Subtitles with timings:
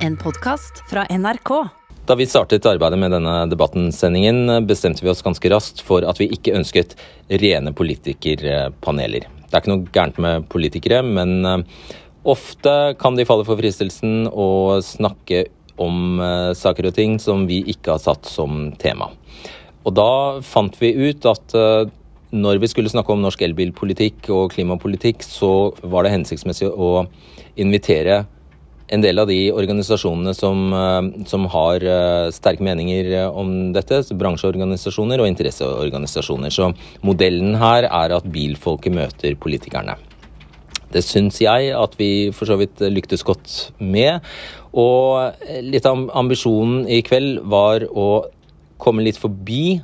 [0.00, 1.50] En podkast fra NRK.
[2.08, 6.30] Da vi startet arbeidet med denne debattensendingen, bestemte vi oss ganske raskt for at vi
[6.32, 6.94] ikke ønsket
[7.42, 9.26] rene politikerpaneler.
[9.28, 11.66] Det er ikke noe gærent med politikere, men eh,
[12.24, 15.44] ofte kan de falle for fristelsen å snakke
[15.76, 19.12] om eh, saker og ting som vi ikke har satt som tema.
[19.84, 20.10] Og da
[20.40, 21.92] fant vi ut at eh,
[22.32, 26.94] når vi skulle snakke om norsk elbilpolitikk og klimapolitikk, så var det hensiktsmessig å
[27.60, 28.22] invitere
[28.90, 35.22] en del av de organisasjonene som, eh, som har eh, sterke meninger om dette, bransjeorganisasjoner
[35.22, 36.50] og interesseorganisasjoner.
[36.54, 36.72] Så
[37.06, 39.96] modellen her er at bilfolket møter politikerne.
[40.90, 44.26] Det syns jeg at vi for så vidt lyktes godt med.
[44.74, 48.08] Og litt av ambisjonen i kveld var å
[48.82, 49.78] komme litt forbi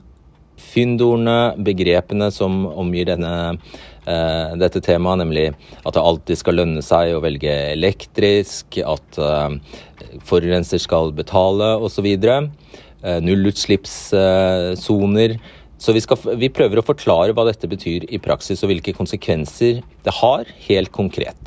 [0.57, 3.59] fyndordene, begrepene som omgir denne,
[4.07, 5.47] dette temaet, nemlig
[5.83, 9.51] at det alltid skal lønne seg å velge elektrisk, at uh,
[10.27, 12.07] forurenser skal betale osv.
[12.07, 12.49] Uh,
[13.25, 15.31] Nullutslippssoner.
[15.83, 19.75] Så vi, skal, vi prøver å forklare hva dette betyr i praksis, og hvilke konsekvenser
[20.07, 21.45] det har, helt konkret.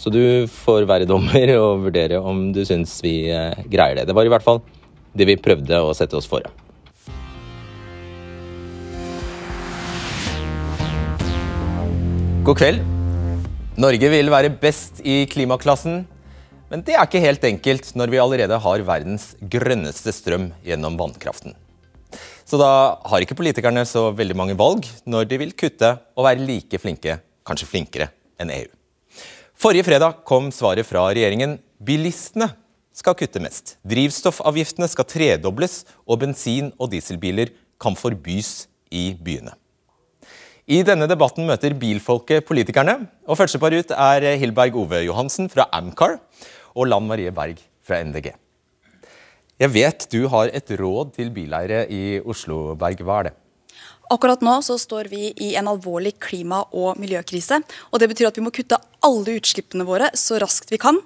[0.00, 3.14] Så du får være dommer og vurdere om du syns vi
[3.70, 4.06] greier det.
[4.08, 4.60] Det var i hvert fall
[5.12, 6.50] det vi prøvde å sette oss fore.
[12.40, 12.80] God kveld.
[13.76, 16.06] Norge vil være best i klimaklassen,
[16.70, 21.52] men det er ikke helt enkelt når vi allerede har verdens grønneste strøm gjennom vannkraften.
[22.48, 26.48] Så da har ikke politikerne så veldig mange valg når de vil kutte og være
[26.48, 28.08] like flinke, kanskje flinkere,
[28.40, 28.72] enn EU.
[29.60, 31.58] Forrige fredag kom svaret fra regjeringen.
[31.76, 32.54] Bilistene
[32.96, 33.76] skal kutte mest.
[33.84, 39.59] Drivstoffavgiftene skal tredobles, og bensin- og dieselbiler kan forbys i byene.
[40.70, 43.08] I denne debatten møter bilfolket politikerne.
[43.26, 46.20] og Førstepar ut er Hilberg Ove Johansen fra Amcar
[46.76, 48.28] og Lan Marie Berg fra NDG.
[49.58, 53.02] Jeg vet du har et råd til bileiere i Oslo, Berg.
[53.02, 53.34] Hva er det?
[54.10, 57.60] Akkurat nå så står vi i en alvorlig klima- og miljøkrise.
[57.92, 60.98] og Det betyr at vi må kutte alle utslippene våre så raskt vi kan.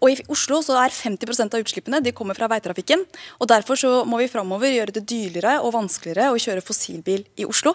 [0.00, 3.04] Og I Oslo så er 50% av utslippene de kommer fra veitrafikken.
[3.40, 7.44] og Derfor så må vi framover gjøre det dyrere og vanskeligere å kjøre fossilbil i
[7.44, 7.74] Oslo.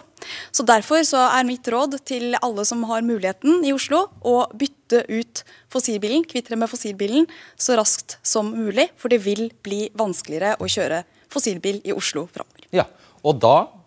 [0.52, 5.04] Så Derfor så er mitt råd til alle som har muligheten i Oslo, å bytte
[5.08, 7.26] ut fossilbilen, kvitte med fossilbilen
[7.58, 8.88] så raskt som mulig.
[8.96, 12.64] For det vil bli vanskeligere å kjøre fossilbil i Oslo framover.
[12.72, 12.88] Ja,
[13.22, 13.77] og da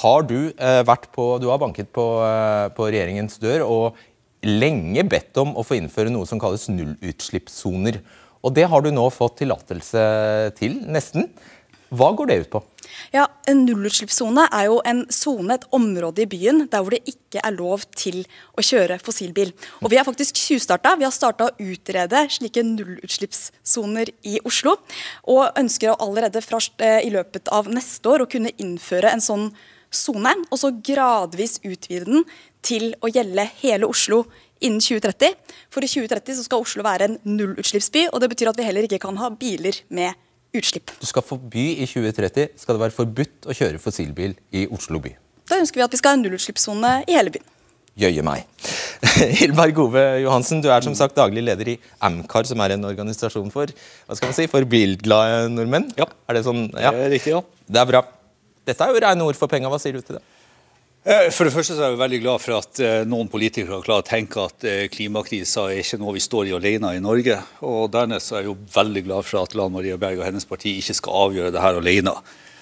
[0.00, 4.00] har du eh, vært på Du har banket på, eh, på, regjeringens dør og
[4.46, 7.98] lenge bedt om å få innføre noe som kalles nullutslippssoner.
[8.46, 10.02] Og det har du nå fått tillatelse
[10.60, 11.26] til, nesten.
[11.88, 12.60] Hva går det ut på?
[13.14, 17.40] Ja, En nullutslippssone er jo en sone, et område i byen der hvor det ikke
[17.40, 18.20] er lov til
[18.58, 19.54] å kjøre fossilbil.
[19.80, 20.96] Og Vi har faktisk tjuvstarta.
[20.98, 24.76] Vi har starta å utrede slike nullutslippssoner i Oslo.
[25.24, 29.52] Og ønsker allerede fra, eh, i løpet av neste år å kunne innføre en sånn
[29.90, 30.34] sone.
[30.52, 32.24] Og så gradvis utvide den
[32.62, 34.26] til å gjelde hele Oslo
[34.60, 35.34] innen 2030.
[35.70, 38.82] For i 2030 så skal Oslo være en nullutslippsby, og det betyr at vi heller
[38.82, 40.14] ikke kan ha biler med
[40.56, 40.92] utslipp.
[41.00, 45.14] Du skal forby i 2030 skal det være forbudt å kjøre fossilbil i Oslo by.
[45.48, 47.46] Da ønsker vi at vi skal ha en nullutslippssone i hele byen.
[47.98, 48.44] Jøye meg.
[49.40, 53.50] Hilberg Ove Johansen, du er som sagt daglig leder i Amcar, som er en organisasjon
[53.50, 55.88] for hva skal man si, for bilglade nordmenn.
[55.98, 56.06] Ja.
[56.30, 56.68] Er det sånn?
[56.78, 56.92] Ja.
[56.94, 57.42] Det er riktig, ja.
[57.66, 58.04] Det er bra.
[58.68, 59.70] Dette er jo rene ord for penga.
[59.72, 60.22] Hva sier du til det?
[61.06, 63.84] Eh, for det første så er jeg veldig glad for at eh, noen politikere har
[63.86, 67.36] klart å tenke at eh, klimakrisa er ikke noe vi står i alene i Norge.
[67.64, 70.74] Og Dernest er jeg jo veldig glad for at Lan Marie Berg og hennes parti
[70.80, 72.16] ikke skal avgjøre det her alene.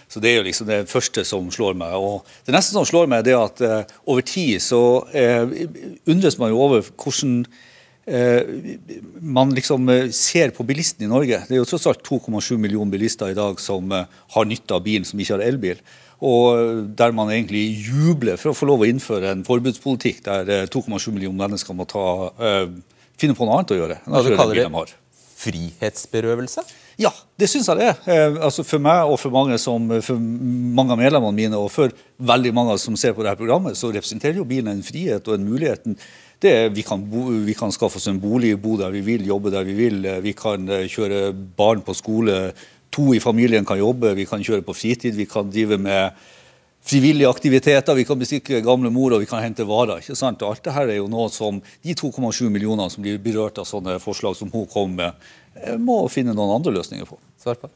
[0.07, 1.97] Så Det er jo liksom det første som slår meg.
[1.97, 5.03] Og Det neste som slår meg, er at over tid så
[6.07, 7.43] undres man jo over hvordan
[9.19, 11.41] man liksom ser på bilisten i Norge.
[11.49, 15.03] Det er jo tross alt 2,7 millioner bilister i dag som har nytte av bilen,
[15.03, 15.83] som ikke har elbil
[16.25, 20.95] og der man egentlig jubler for å få lov å innføre en forbudspolitikk der 2,7
[20.95, 22.07] eh, millioner mennesker må ta,
[22.41, 22.71] uh,
[23.21, 24.01] finne på noe annet å gjøre.
[24.07, 24.97] Hva du kaller det
[25.37, 26.65] frihetsberøvelse?
[26.97, 27.99] Ja, det syns jeg det er.
[28.09, 31.93] Uh, altså for meg og for mange, som, for mange av medlemmene mine og for
[32.17, 35.45] veldig mange som ser på dette programmet, så representerer jo bilen en frihet og en
[35.45, 35.85] mulighet.
[36.41, 39.29] Det er, vi, kan bo, vi kan skaffe oss en bolig, bo der vi vil,
[39.29, 40.01] jobbe der vi vil.
[40.25, 42.41] Vi kan kjøre barn på skole
[42.97, 46.17] to i familien kan jobbe, vi kan kjøre på fritid, vi kan drive med
[46.87, 50.01] frivillige aktiviteter, vi kan besikre gamle mor og vi kan hente varer.
[50.01, 50.43] ikke sant?
[50.43, 53.99] Og alt dette er jo noe som de 2,7 millionene som blir berørt av sånne
[54.03, 55.27] forslag som hun kom med,
[55.59, 57.19] eh, må finne noen andre løsninger på.
[57.43, 57.71] Svar på.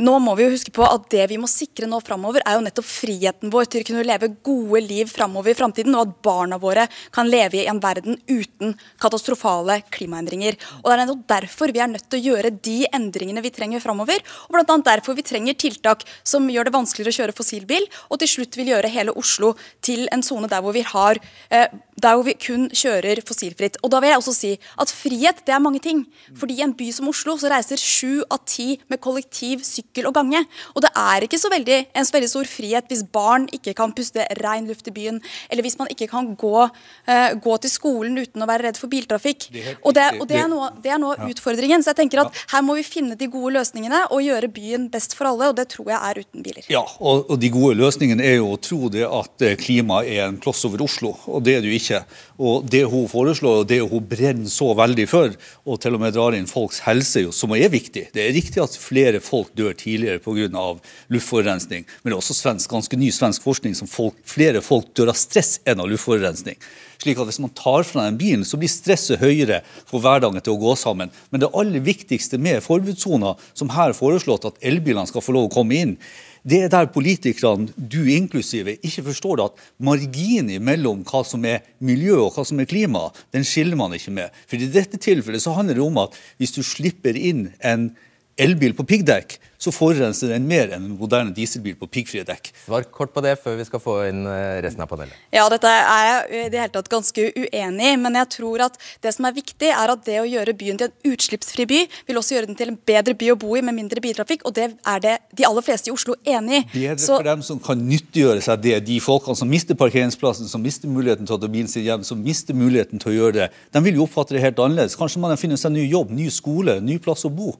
[0.00, 2.64] Nå må vi jo huske på at det vi må sikre nå framover, er jo
[2.64, 6.56] nettopp friheten vår til å kunne leve gode liv framover i framtiden, og at barna
[6.62, 8.72] våre kan leve i en verden uten
[9.02, 10.56] katastrofale klimaendringer.
[10.80, 13.84] Og Det er nettopp derfor vi er nødt til å gjøre de endringene vi trenger
[13.84, 14.78] framover, og bl.a.
[14.88, 18.72] derfor vi trenger tiltak som gjør det vanskeligere å kjøre fossilbil, og til slutt vil
[18.72, 19.52] gjøre hele Oslo
[19.84, 21.20] til en sone der hvor vi har
[21.52, 21.68] eh,
[22.02, 23.76] der hvor vi kun kjører fossilfritt.
[23.84, 26.02] Og da vil jeg også si at frihet det er mange ting.
[26.38, 30.08] Fordi i en by som Oslo så reiser sju av ti med kollektiv, sykkel sykkel
[30.08, 30.42] og gange.
[30.74, 33.92] Og det er ikke så veldig, en så veldig stor frihet hvis barn ikke kan
[33.92, 35.20] puste ren luft i byen,
[35.50, 38.92] eller hvis man ikke kan gå, uh, gå til skolen uten å være redd for
[38.92, 39.48] biltrafikk.
[39.52, 41.82] Det og, det, og det, er noe, det er noe av utfordringen.
[41.82, 45.16] Så jeg tenker at her må vi finne de gode løsningene og gjøre byen best
[45.18, 46.66] for alle, og det tror jeg er uten biler.
[46.72, 50.26] Ja, og, og de gode løsningene er jo å tro det at eh, klima er
[50.28, 52.02] en kloss over Oslo, og det er det jo ikke.
[52.42, 55.34] Og det hun foreslår, og det hun brenner så veldig for,
[55.66, 58.08] og til og med drar inn folks helse, som er viktig.
[58.14, 60.78] Det er riktig at flere folk dør tidligere pga.
[61.08, 61.84] luftforurensning.
[62.02, 65.18] Men det er også svensk, ganske ny svensk forskning som folk, flere folk dør av
[65.18, 66.56] stress enn av luftforurensning.
[67.02, 70.54] Slik at Hvis man tar fra den bilen, så blir stresset høyere for hverdagen til
[70.54, 71.10] å gå sammen.
[71.30, 75.54] Men det aller viktigste med forbudssona, som her foreslått at elbilene skal få lov å
[75.56, 75.96] komme inn,
[76.42, 82.16] det er der politikerne, du inklusive, ikke forstår at marginen mellom hva som er miljø
[82.24, 84.34] og hva som er klima, den skiller man ikke med.
[84.50, 87.92] For I dette tilfellet så handler det om at hvis du slipper inn en
[88.40, 92.48] elbil på piggdekk, så forurenser den mer enn en moderne dieselbil på piggfrie dekk.
[92.64, 95.14] Svar kort på det før vi skal få inn eh, resten av panelet.
[95.34, 98.78] Ja, dette er jeg i det hele tatt ganske uenig i, men jeg tror at
[99.04, 102.18] det som er viktig, er at det å gjøre byen til en utslippsfri by, vil
[102.18, 104.72] også gjøre den til en bedre by å bo i med mindre biltrafikk, og det
[104.72, 106.66] er det de aller fleste i Oslo enig i.
[106.74, 107.20] Bedre så...
[107.20, 111.28] for dem som kan nyttiggjøre seg det, de folkene som mister parkeringsplassen, som mister muligheten
[111.28, 113.50] til å ta bilen sin hjem, som mister muligheten til å gjøre det.
[113.70, 114.98] De vil jo oppfatte det helt annerledes.
[114.98, 117.54] Kanskje man finner seg ny jobb, ny skole, ny plass å bo.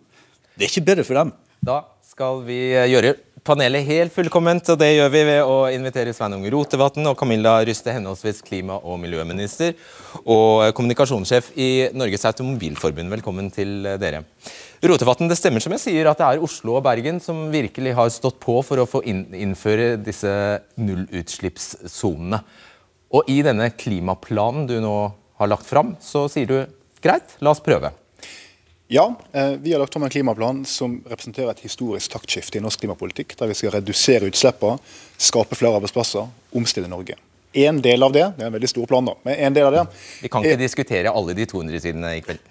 [0.52, 1.30] Det er ikke bedre for dem.
[1.64, 2.58] Da skal vi
[2.92, 7.54] gjøre panelet helt fullkomment, og det gjør vi ved å invitere Sveinung Rotevatn og Camilla
[7.66, 9.72] Ryste, henholdsvis klima- og miljøminister,
[10.22, 13.10] og kommunikasjonssjef i Norges Automobilforbund.
[13.16, 14.22] Velkommen til dere.
[14.84, 18.12] Rotevatn, det stemmer som jeg sier at det er Oslo og Bergen som virkelig har
[18.12, 20.34] stått på for å få innføre disse
[20.76, 22.42] nullutslippssonene.
[23.16, 24.94] Og i denne klimaplanen du nå
[25.40, 26.58] har lagt fram, så sier du
[27.02, 27.94] greit, la oss prøve.
[28.94, 32.82] Ja, eh, vi har lagt fram en klimaplan som representerer et historisk taktskifte i norsk
[32.82, 34.76] klimapolitikk, der vi skal redusere utslippene,
[35.16, 37.16] skape flere arbeidsplasser, omstille Norge.
[37.56, 39.78] En del av det det er en veldig stor plan da, men en del av
[39.78, 39.86] det...
[40.20, 42.44] Vi kan ikke er, diskutere alle de 200 sidene i kveld.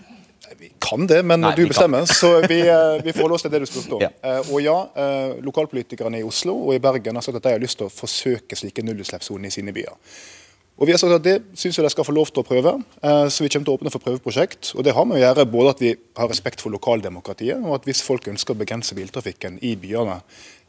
[0.58, 2.10] Vi kan det, men Nei, du bestemmer.
[2.10, 4.08] Så vi, eh, vi forholder oss til det du spurte om.
[4.08, 4.42] Ja.
[4.42, 4.80] Og ja,
[5.46, 8.58] Lokalpolitikerne i Oslo og i Bergen har sagt at de har lyst til å forsøke
[8.58, 9.94] slike nullutslippssoner i sine byer.
[10.82, 12.72] Og vi har sagt at Det syns vi de skal få lov til å prøve,
[13.06, 14.74] eh, så vi kommer til å åpne for prøveprosjekt.
[14.76, 17.86] Og Det har med å gjøre både at vi har respekt for lokaldemokratiet, og at
[17.86, 20.22] hvis folk ønsker å begrense biltrafikken i byene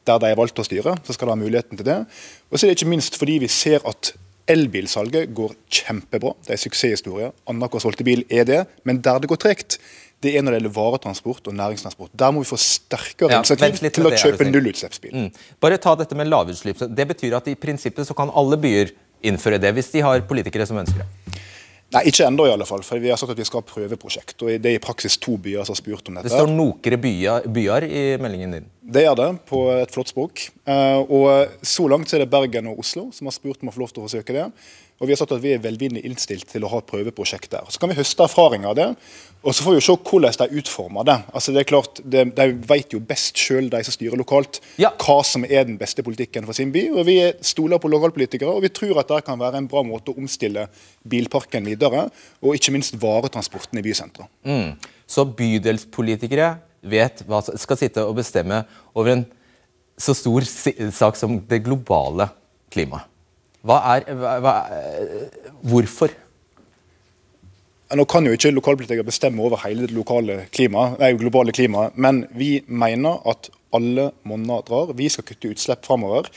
[0.05, 2.07] der de er valgt å styre, så skal de ha muligheten til det.
[2.51, 4.13] Og så er det ikke minst fordi vi ser at
[4.51, 6.35] elbilsalget går kjempebra.
[6.45, 7.33] Det er suksesshistorie.
[7.47, 8.67] Annenhver solgte bil er det.
[8.85, 9.79] Men der det går tregt,
[10.23, 12.11] det er når det gjelder varetransport og næringstransport.
[12.19, 15.15] Der må vi få sterkere ja, til å kjøpe nullutslippsbil.
[15.15, 15.31] Mm.
[15.63, 16.83] Bare ta dette med lavutslipp.
[16.91, 18.93] Det betyr at i prinsippet så kan alle byer
[19.23, 21.41] innføre det, hvis de har politikere som ønsker det?
[21.93, 22.83] Nei, Ikke ennå, fall.
[22.83, 24.41] for Vi har sagt at vi skal ha prøveprosjekt.
[24.41, 26.29] og Det er i praksis to byer som har spurt om dette.
[26.29, 28.71] Det står Nokre byer, byer i meldingen din?
[28.81, 30.47] Det gjør det, på et flott språk.
[30.67, 33.73] Eh, og Så langt så er det Bergen og Oslo som har spurt om å
[33.75, 34.47] få lov til å forsøke det.
[35.03, 37.67] Og vi har sagt at vi er velvillig innstilt til å ha prøveprosjekt der.
[37.75, 38.85] Så kan vi høste erfaringer av det.
[39.43, 41.17] Og så får vi se hvordan de utformer det.
[41.35, 44.93] Altså det er klart, De, de vet jo best sjøl, de som styrer lokalt, ja.
[45.03, 46.85] hva som er den beste politikken for sin by.
[46.95, 50.15] Og Vi stoler på lokalpolitikere, og vi tror at det kan være en bra måte
[50.15, 50.69] å omstille
[51.03, 52.07] bilparken videre.
[52.39, 54.31] Og ikke minst varetransporten i bysenteret.
[54.47, 54.77] Mm.
[55.11, 56.55] Så bydelspolitikere
[56.95, 58.63] vet hva som skal sitte og bestemme
[58.95, 59.27] over en
[59.99, 62.31] så stor sak som det globale
[62.71, 63.12] klimaet.
[63.63, 64.09] Hva er,
[64.43, 64.55] hva,
[65.71, 66.15] hvorfor?
[67.93, 72.25] Nå kan jo ikke lokalpolitikere bestemme over hele det lokale klima, nei, globale klimaet, men
[72.35, 74.95] vi mener at alle monner drar.
[74.97, 76.31] Vi skal kutte utslipp framover.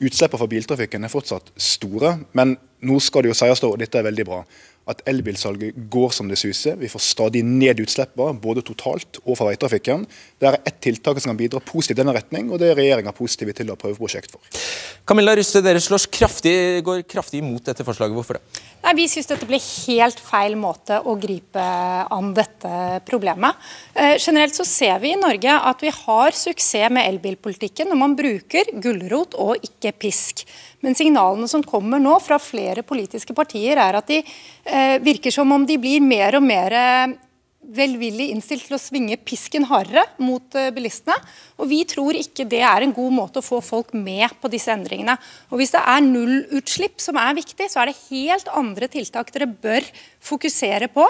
[0.00, 2.54] Utslippene fra biltrafikken er fortsatt store, men
[2.86, 4.38] nå skal det jo sies, og dette er veldig bra,
[4.88, 6.78] at elbilsalget går som det suser.
[6.80, 10.06] Vi får stadig ned utslippene, både totalt og fra veitrafikken.
[10.40, 13.12] Det er ett tiltak som kan bidra positivt i denne retning, og det er regjeringa
[13.16, 14.42] positiv til å ha prøveprosjekt for.
[15.06, 16.54] Camilla Rysse, dere kraftig,
[16.86, 18.16] går kraftig imot dette forslaget.
[18.16, 18.62] Hvorfor det?
[18.80, 23.56] Nei, Vi syns dette blir helt feil måte å gripe an dette problemet.
[23.94, 28.16] Eh, generelt så ser vi i Norge at vi har suksess med elbilpolitikken når man
[28.16, 30.44] bruker gulrot og ikke pisk.
[30.80, 35.52] Men signalene som kommer nå fra flere politiske partier, er at de eh, virker som
[35.52, 36.76] om de blir mer og mer
[37.74, 41.16] velvillig innstilt til å svinge pisken hardere mot eh, bilistene.
[41.60, 44.72] Og vi tror ikke det er en god måte å få folk med på disse
[44.72, 45.16] endringene.
[45.50, 49.50] Og hvis det er nullutslipp som er viktig, så er det helt andre tiltak dere
[49.50, 49.86] bør
[50.30, 51.06] fokusere på.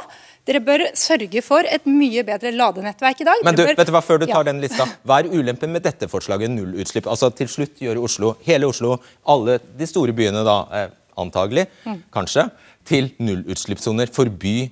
[0.49, 3.45] Dere bør sørge for et mye bedre ladenettverk i dag.
[3.47, 3.77] Men du, bør...
[3.79, 4.49] vet du hva, Før du tar ja.
[4.51, 7.09] den lista, hva er ulempen med dette forslaget nullutslipp?
[7.11, 8.97] Altså Til slutt gjøre Oslo, hele Oslo,
[9.29, 10.91] alle de store byene da, eh,
[11.21, 12.03] antagelig, mm.
[12.15, 12.49] kanskje,
[12.89, 14.11] til nullutslippssoner.
[14.13, 14.71] Forby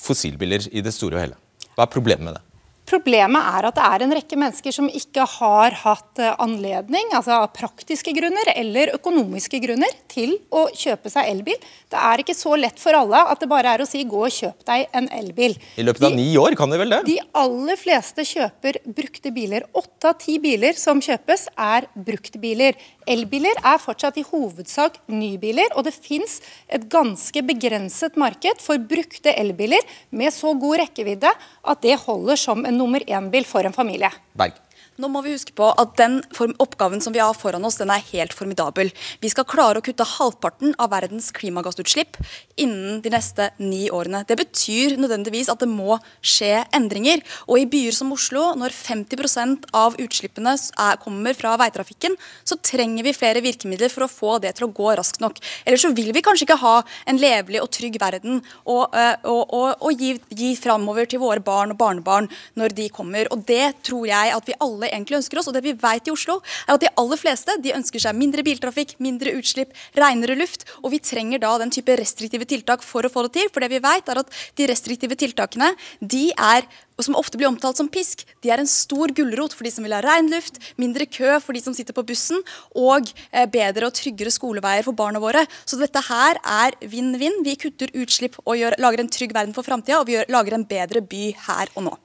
[0.00, 1.38] fossilbiler i det store og hele.
[1.76, 2.44] Hva er problemet med det?
[2.90, 7.36] Problemet er at det er en rekke mennesker som ikke har hatt eh, anledning, altså
[7.36, 11.58] av praktiske grunner eller økonomiske grunner, til å kjøpe seg elbil.
[11.90, 14.34] Det er ikke så lett for alle at det bare er å si gå og
[14.34, 15.54] kjøp deg en elbil.
[15.78, 17.00] I løpet av de, ni år kan de vel det?
[17.06, 19.68] De aller fleste kjøper brukte biler.
[19.78, 22.74] Åtte av ti biler som kjøpes, er brukte biler.
[23.10, 26.38] Elbiler er fortsatt i hovedsak nybiler, og det fins
[26.70, 32.66] et ganske begrenset marked for brukte elbiler med så god rekkevidde at det holder som
[32.66, 34.10] en nummer én-bil for en familie.
[34.32, 34.56] Berg.
[35.00, 36.18] Nå må vi huske på at Den
[36.60, 38.90] oppgaven som vi har foran oss, den er helt formidabel.
[39.22, 42.18] Vi skal klare å kutte halvparten av verdens klimagassutslipp
[42.60, 44.22] innen de neste ni årene.
[44.28, 47.22] Det betyr nødvendigvis at det må skje endringer.
[47.48, 53.06] Og i byer som Oslo, når 50% av utslippene er, kommer fra veitrafikken, så trenger
[53.06, 55.40] vi flere virkemidler for å få det til å gå raskt nok.
[55.64, 56.76] Ellers så vil vi kanskje ikke ha
[57.08, 62.28] en levelig og trygg verden og gi, gi framover til våre barn og barnebarn
[62.60, 63.30] når de kommer.
[63.32, 65.48] Og det tror jeg at vi alle egentlig ønsker oss.
[65.50, 68.44] Og det vi vet i Oslo, er at de aller fleste de ønsker seg mindre
[68.46, 70.66] biltrafikk, mindre utslipp, renere luft.
[70.82, 73.50] Og vi trenger da den type restriktive tiltak for å få det til.
[73.54, 76.68] For det vi vet, er at de restriktive tiltakene, de er
[77.00, 79.86] og som ofte blir omtalt som pisk, de er en stor gulrot for de som
[79.86, 82.42] vil ha ren luft, mindre kø for de som sitter på bussen,
[82.76, 85.46] og eh, bedre og tryggere skoleveier for barna våre.
[85.64, 87.40] Så dette her er vinn-vinn.
[87.46, 90.60] Vi kutter utslipp og gjør, lager en trygg verden for framtida, og vi gjør, lager
[90.60, 91.96] en bedre by her og nå.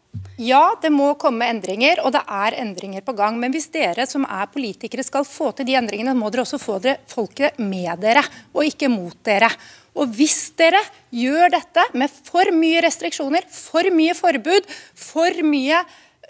[0.41, 3.37] Ja, det må komme endringer, og det er endringer på gang.
[3.39, 6.79] Men hvis dere som er politikere skal få til de endringene, må dere også få
[6.83, 9.49] dere folket med dere, og ikke mot dere.
[9.95, 10.81] Og hvis dere
[11.15, 14.67] gjør dette med for mye restriksjoner, for mye forbud,
[14.99, 15.79] for mye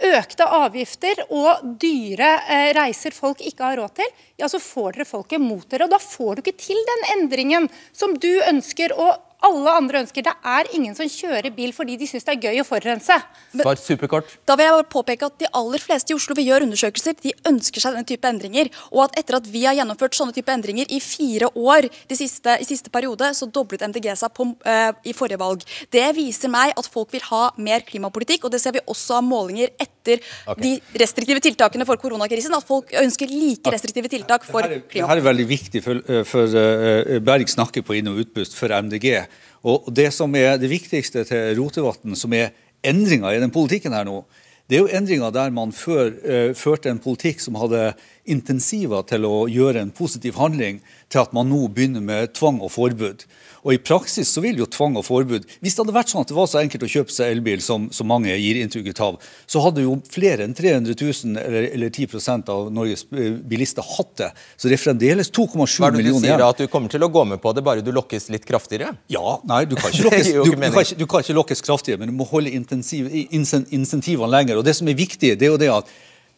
[0.05, 4.09] økte avgifter og dyre eh, reiser folk ikke har råd til,
[4.41, 5.87] ja, så får dere folket mot dere.
[5.87, 8.93] Og da får du ikke til den endringen som du ønsker.
[8.93, 10.25] og alle andre ønsker.
[10.25, 13.17] Det er ingen som kjører bil fordi de syns det er gøy å forurense.
[13.55, 14.35] Svar superkort.
[14.47, 17.33] Da vil jeg bare påpeke at De aller fleste i Oslo vi gjør undersøkelser, de
[17.49, 18.71] ønsker seg denne type endringer.
[18.93, 22.57] Og at etter at vi har gjennomført sånne type endringer i fire år de siste,
[22.61, 25.65] i siste periode, så doblet MDG seg på, uh, i forrige valg.
[25.93, 29.27] Det viser meg at folk vil ha mer klimapolitikk, og det ser vi også av
[29.27, 30.61] målinger etter okay.
[30.61, 32.53] de restriktive tiltakene for koronakrisen.
[32.57, 35.09] At folk ønsker like restriktive tiltak for klima.
[35.11, 38.73] her er veldig viktig, for, eh, for uh, Berg snakker på inn- og utpust for
[38.73, 39.25] MDG.
[39.65, 42.51] Og Det som er det viktigste til Rotevatn, som er
[42.85, 44.23] endringa i den politikken her nå,
[44.69, 47.93] det er jo endringer der man før uh, førte en politikk som hadde
[48.25, 52.73] intensiver til å gjøre en positiv handling, til at man nå begynner med tvang og
[52.73, 53.25] forbud.
[53.65, 56.29] Og I praksis så vil jo tvang og forbud Hvis det hadde vært sånn at
[56.29, 59.17] det var så enkelt å kjøpe seg elbil som, som mange gir inntrykk av,
[59.49, 64.13] så hadde jo flere enn 300 000 eller, eller 10% av Norges eh, bilister hatt
[64.21, 64.29] det.
[64.53, 66.21] Så det er fremdeles 2,7 millioner igjen.
[66.21, 68.29] Du sier da, At du kommer til å gå med på det, bare du lokkes
[68.33, 68.93] litt kraftigere?
[69.11, 72.03] Ja, nei, du kan ikke lokkes, du, du kan ikke, du kan ikke lokkes kraftigere,
[72.03, 74.61] men du må holde insentivene lenger.
[74.61, 75.89] Og Det som er viktig, det er jo det at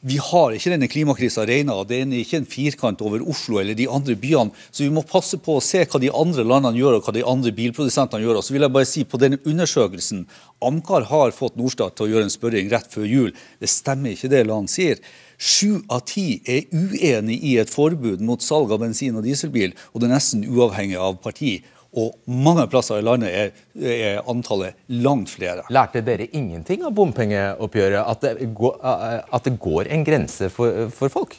[0.08, 1.76] vi har ikke denne klimakrisa regna.
[1.88, 4.54] Det er ikke en firkant over Oslo eller de andre byene.
[4.72, 7.26] Så vi må passe på å se hva de andre landene gjør, og hva de
[7.28, 8.40] andre bilprodusentene gjør.
[8.40, 10.26] Og så vil jeg bare si på denne undersøkelsen
[10.64, 13.34] Amcar har fått Norstat til å gjøre en spørring rett før jul.
[13.62, 15.02] Det stemmer ikke det Land sier.
[15.38, 20.02] Sju av ti er uenig i et forbud mot salg av bensin- og dieselbil, og
[20.02, 21.60] det er nesten uavhengig av parti.
[21.98, 25.64] Og mange plasser i landet er, er, antallet langt flere.
[25.74, 28.02] Lærte dere ingenting av bompengeoppgjøret?
[28.04, 31.38] At det går, at det går en grense for, for folk?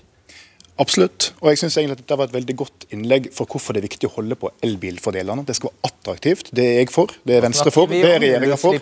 [0.78, 1.32] Absolutt.
[1.42, 3.88] Og jeg synes egentlig at dette var et veldig godt innlegg for hvorfor det er
[3.88, 5.42] viktig å holde på elbilfordelene.
[5.46, 6.52] Det skal være attraktivt.
[6.54, 8.78] Det er jeg for, det er Venstre for, det er regjeringa for.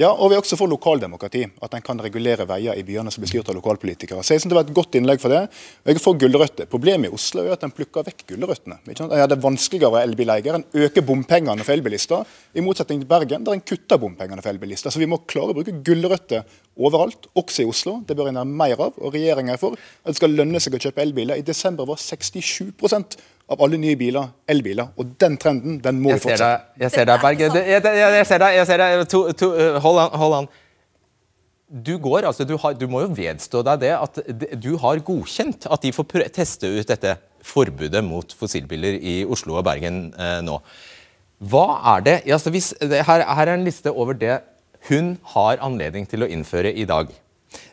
[0.00, 1.42] Ja, og vi er også for lokaldemokrati.
[1.60, 4.22] At en kan regulere veier i byene som blir styrt av lokalpolitikere.
[4.24, 5.42] Så jeg synes Det var et godt innlegg for det.
[5.84, 6.66] Jeg er for gulrøtter.
[6.66, 8.78] Problemet i Oslo er at en plukker vekk gulrøttene.
[8.88, 10.54] En gjør det vanskeligere å være elbileier.
[10.54, 14.90] En øker bompengene for elbilister, i motsetning til Bergen, der en kutter bompengene for elbilister.
[14.90, 16.44] Så vi må klare å bruke gulrøtter
[16.76, 18.00] overalt, også i Oslo.
[18.06, 18.96] Det bør en ha mer av.
[18.96, 21.36] Og regjeringa er for at det skal lønne seg å kjøpe elbiler.
[21.36, 22.72] I desember var 67
[23.52, 24.92] av alle nye biler elbiler.
[24.98, 26.74] Og den trenden den må vi fortsette.
[26.80, 27.48] Jeg ser deg, Berge.
[27.56, 28.58] Jeg, jeg, ser deg.
[28.58, 29.06] jeg ser deg.
[29.12, 30.14] To, to, uh, hold an.
[30.22, 30.50] Hold an.
[31.72, 34.18] Du, går, altså, du, har, du, må jo vedstå deg det at
[34.60, 39.64] du har godkjent at de får teste ut dette forbudet mot fossilbiler i Oslo og
[39.66, 40.58] Bergen eh, nå.
[41.42, 44.36] Hva er det, altså hvis, her, her er en liste over det
[44.90, 47.08] hun har anledning til å innføre i dag.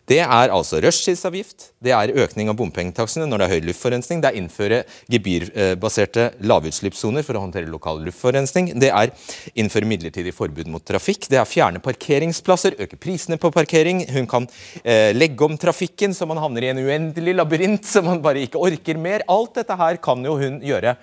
[0.09, 4.31] Det er altså rushtidsavgift, det er økning av bompengetakstene når det er høy luftforurensning, det
[4.31, 4.79] er innføre
[5.13, 9.13] gebyrbaserte lavutslippssoner for å håndtere lokal luftforurensning, det er
[9.53, 14.49] innføre midlertidig forbud mot trafikk, det er fjerne parkeringsplasser, øke prisene på parkering, hun kan
[14.81, 18.65] eh, legge om trafikken så man havner i en uendelig labyrint så man bare ikke
[18.65, 19.27] orker mer.
[19.29, 20.97] Alt dette her kan jo hun gjøre.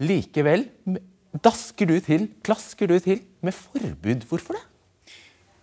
[0.00, 0.64] Likevel
[1.44, 4.24] dasker du til, klasker du til med forbud.
[4.30, 4.71] Hvorfor det?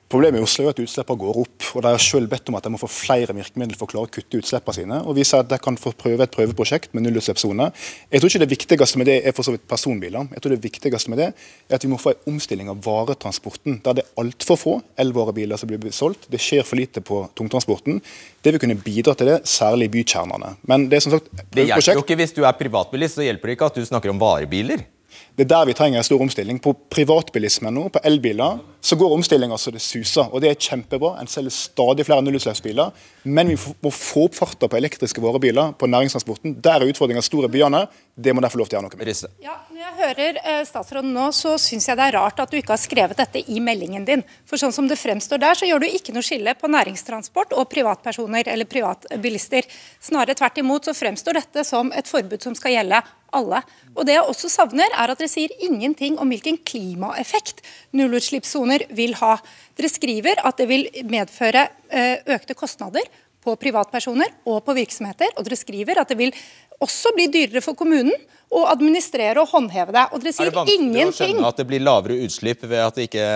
[0.10, 1.66] Problemet i Oslo er at utslippene går opp.
[1.78, 4.10] og De har selv bedt om at de må få flere virkemidler for å klare
[4.10, 4.98] å kutte utslippene sine.
[5.06, 7.68] og Vi sier at de kan få prøve et prøveprosjekt med nullutslippssone.
[8.10, 10.25] Jeg tror ikke det viktigste med det er for så vidt personbiler.
[10.34, 13.84] Jeg tror det viktigste med det er at vi må få en omstilling av varetransporten.
[13.86, 16.25] Der det er altfor få elvarebiler som blir solgt.
[16.25, 18.01] Det skjer for lite på tungtransporten.
[18.42, 20.56] Det vil kunne bidra til det, særlig i bykjernene.
[20.66, 23.51] Men det er som sagt Det hjelper jo ikke hvis du er privatbilist, så hjelper
[23.51, 24.89] det ikke at du snakker om varebiler.
[25.36, 26.60] Det er der vi trenger en stor omstilling.
[26.60, 30.29] På privatbilismen nå, på elbiler, så går omstillinga så det suser.
[30.31, 31.15] Og det er kjempebra.
[31.19, 32.93] En selger stadig flere nullutslippsbiler.
[33.27, 36.55] Men vi må få opp farta på elektriske varebiler på næringstransporten.
[36.63, 37.86] Der er utfordringa stor i byene.
[38.15, 39.36] Det må derfor lov til å gjøre noe med.
[39.43, 42.57] Ja, når jeg hører eh, statsråden nå, så syns jeg det er rart at du
[42.59, 44.24] ikke har skrevet dette i meldingen din.
[44.48, 47.67] For sånn som det fremstår der, så gjør du ikke noe skille på næringstransport og
[47.71, 49.67] privatpersoner eller privatbilister.
[50.03, 53.03] Snarere tvert imot så fremstår dette som et forbud som skal gjelde
[53.36, 53.62] alle.
[53.95, 57.63] Og det jeg også savner, er at dere sier ingenting om hvilken klimaeffekt
[57.98, 59.36] nullutslippssoner vil ha.
[59.78, 63.08] Dere skriver at det vil medføre eh, økte kostnader
[63.44, 65.32] på privatpersoner og på virksomheter.
[65.38, 66.34] Og dere skriver at det vil
[66.80, 68.16] også bli dyrere for kommunen
[68.50, 70.06] å administrere og håndheve det.
[70.14, 70.64] Og dere sier ingenting.
[70.66, 73.28] Er det vanskelig å skjønne at det blir lavere utslipp ved at det ikke,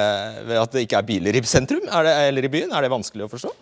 [0.49, 2.73] ved at det ikke er biler i sentrum det, eller i byen?
[2.73, 3.53] Er det vanskelig å forstå?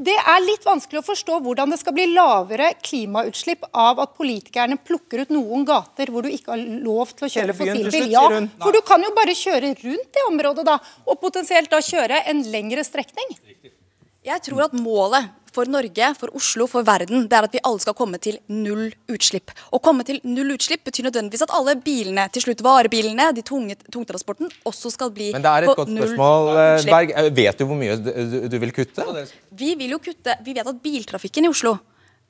[0.00, 4.78] Det er litt vanskelig å forstå hvordan det skal bli lavere klimautslipp av at politikerne
[4.80, 8.06] plukker ut noen gater hvor du ikke har lov til å kjøre fossilbil.
[8.14, 8.22] Ja,
[8.62, 12.40] for du kan jo bare kjøre rundt det området da, og potensielt da kjøre en
[12.48, 13.36] lengre strekning.
[14.24, 15.28] Jeg tror at målet
[15.60, 18.88] for Norge, for Oslo, for verden, det er at vi alle skal komme til null
[19.12, 19.52] utslipp.
[19.74, 23.76] Å komme til null utslipp betyr nødvendigvis at alle bilene, til slutt varebilene, de tunge,
[23.92, 25.40] tungtransporten, også skal bli på null utslipp.
[25.40, 27.14] Men det er et godt spørsmål, eh, Berg.
[27.40, 27.98] Vet du hvor mye
[28.50, 29.06] du vil kutte?
[29.60, 31.76] Vi vil jo kutte Vi vet at biltrafikken i Oslo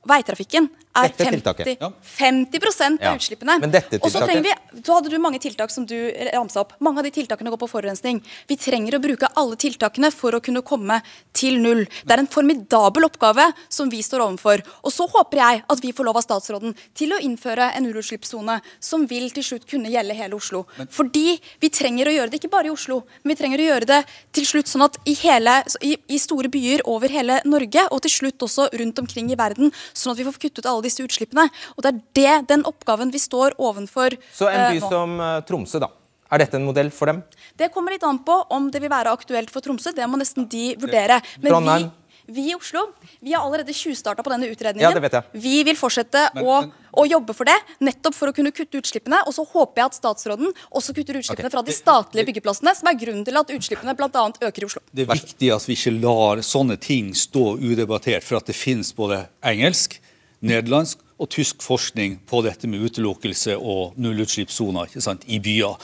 [0.08, 3.56] veitrafikken er 50, 50 av utslippene.
[4.00, 5.94] Og så trenger vi, så hadde du mange tiltak som du
[6.34, 6.72] ramsa opp.
[6.82, 8.18] Mange av de tiltakene går på forurensning.
[8.50, 10.98] Vi trenger å bruke alle tiltakene for å kunne komme
[11.36, 11.84] til null.
[11.86, 14.64] Det er en formidabel oppgave som vi står overfor.
[14.82, 18.58] Og så håper jeg at vi får lov av statsråden til å innføre en nullutslippssone
[18.82, 20.64] som vil til slutt kunne gjelde hele Oslo.
[20.90, 23.90] Fordi vi trenger å gjøre det ikke bare i Oslo, men vi trenger å gjøre
[23.92, 24.00] det
[24.34, 28.16] til slutt sånn at i, hele, i, i store byer over hele Norge, og til
[28.16, 31.46] slutt også rundt omkring i verden, sånn at vi får kuttet alle disse utslippene.
[31.76, 35.38] Og Det er det, den oppgaven vi står ovenfor Så en by uh, som uh,
[35.46, 35.90] Tromsø, da.
[36.30, 37.24] Er dette en modell for dem?
[37.58, 39.90] Det kommer litt an på om det vil være aktuelt for Tromsø.
[39.96, 41.18] Det må nesten de vurdere.
[41.42, 41.88] Men vi,
[42.36, 42.86] vi i Oslo
[43.18, 44.86] vi har allerede tjuvstarta på denne utredningen.
[44.86, 45.42] Ja, det vet jeg.
[45.42, 48.80] Vi vil fortsette men, å, men, å, jobbe for det, nettopp for å kunne kutte
[48.80, 49.22] utslippene.
[49.28, 51.56] Og så håper jeg at statsråden også kutter utslippene okay.
[51.56, 54.26] fra de statlige byggeplassene, som er grunnen til at utslippene bl.a.
[54.50, 54.84] øker i Oslo.
[54.92, 58.94] Det er viktig at vi ikke lar sånne ting stå udebattert, for at det finnes
[58.96, 60.00] både engelsk
[60.40, 64.94] nederlandsk og tysk forskning på dette med utelukkelse og nullutslippssoner
[65.28, 65.76] i byer.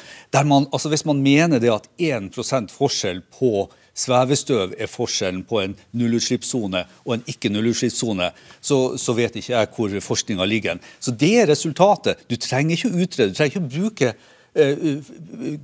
[0.48, 3.66] Man, altså hvis man mener det at 1% forskjell på
[3.96, 8.30] svevestøv er forskjellen på en nullutslippssone og en ikke-nullutslippssone,
[8.60, 10.82] så, så, vet ikke jeg hvor forskninga ligger.
[11.00, 12.26] Så Det er resultatet.
[12.30, 14.12] Du trenger ikke å utrede, du trenger ikke å bruke
[14.56, 15.56] uh,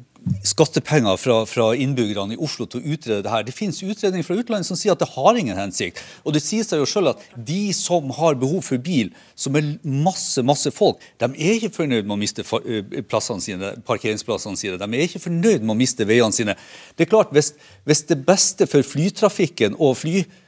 [0.47, 3.45] skattepenger fra, fra, innbyggerne i Oslo til å utrede det her.
[3.47, 6.03] Det finnes utredninger fra utlandet som sier at det har ingen hensikt.
[6.23, 9.75] Og det sier seg jo selv at de som har behov for bil, som er
[9.83, 14.79] masse masse folk, de er ikke fornøyd med å miste plassene sine, parkeringsplassene sine.
[14.81, 16.57] De er ikke fornøyd med å miste veiene sine.
[16.97, 17.55] Det er klart, Hvis,
[17.89, 20.42] hvis det beste for flytrafikken og fly eh,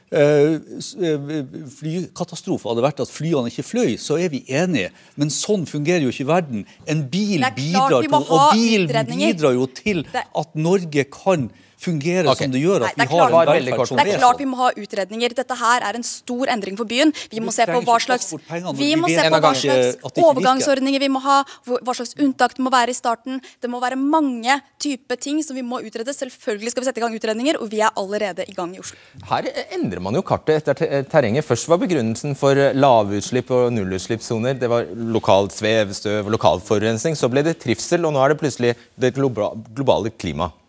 [1.75, 4.91] flykatastrofe hadde vært at flyene ikke fløy, så er vi enige.
[5.19, 6.65] Men sånn fungerer jo ikke verden.
[6.87, 11.49] En bil bidrar, til, og bil bidrar jo til at Norge kan
[11.81, 12.45] fungere okay.
[12.45, 12.85] som det gjør.
[12.87, 15.35] at Nei, vi har en velferd som Det er klart vi må ha utredninger.
[15.37, 17.13] Dette her er en stor endring for byen.
[17.31, 18.31] Vi må se på hva slags,
[18.77, 22.73] vi må se på hva slags overgangsordninger vi må ha, hva slags unntak det må
[22.73, 23.41] være i starten.
[23.61, 26.15] Det må være mange typer ting som vi må utrede.
[26.15, 28.99] Selvfølgelig skal vi sette i gang utredninger, og vi er allerede i gang i Oslo.
[29.29, 31.45] Her endrer man jo kartet etter terrenget.
[31.47, 37.17] Først var begrunnelsen for lavutslipp og nullutslippssoner det var lokalt svevestøv og lokal forurensning.
[37.17, 40.64] Så ble det trivsel, og nå er det plutselig det globale klimaet.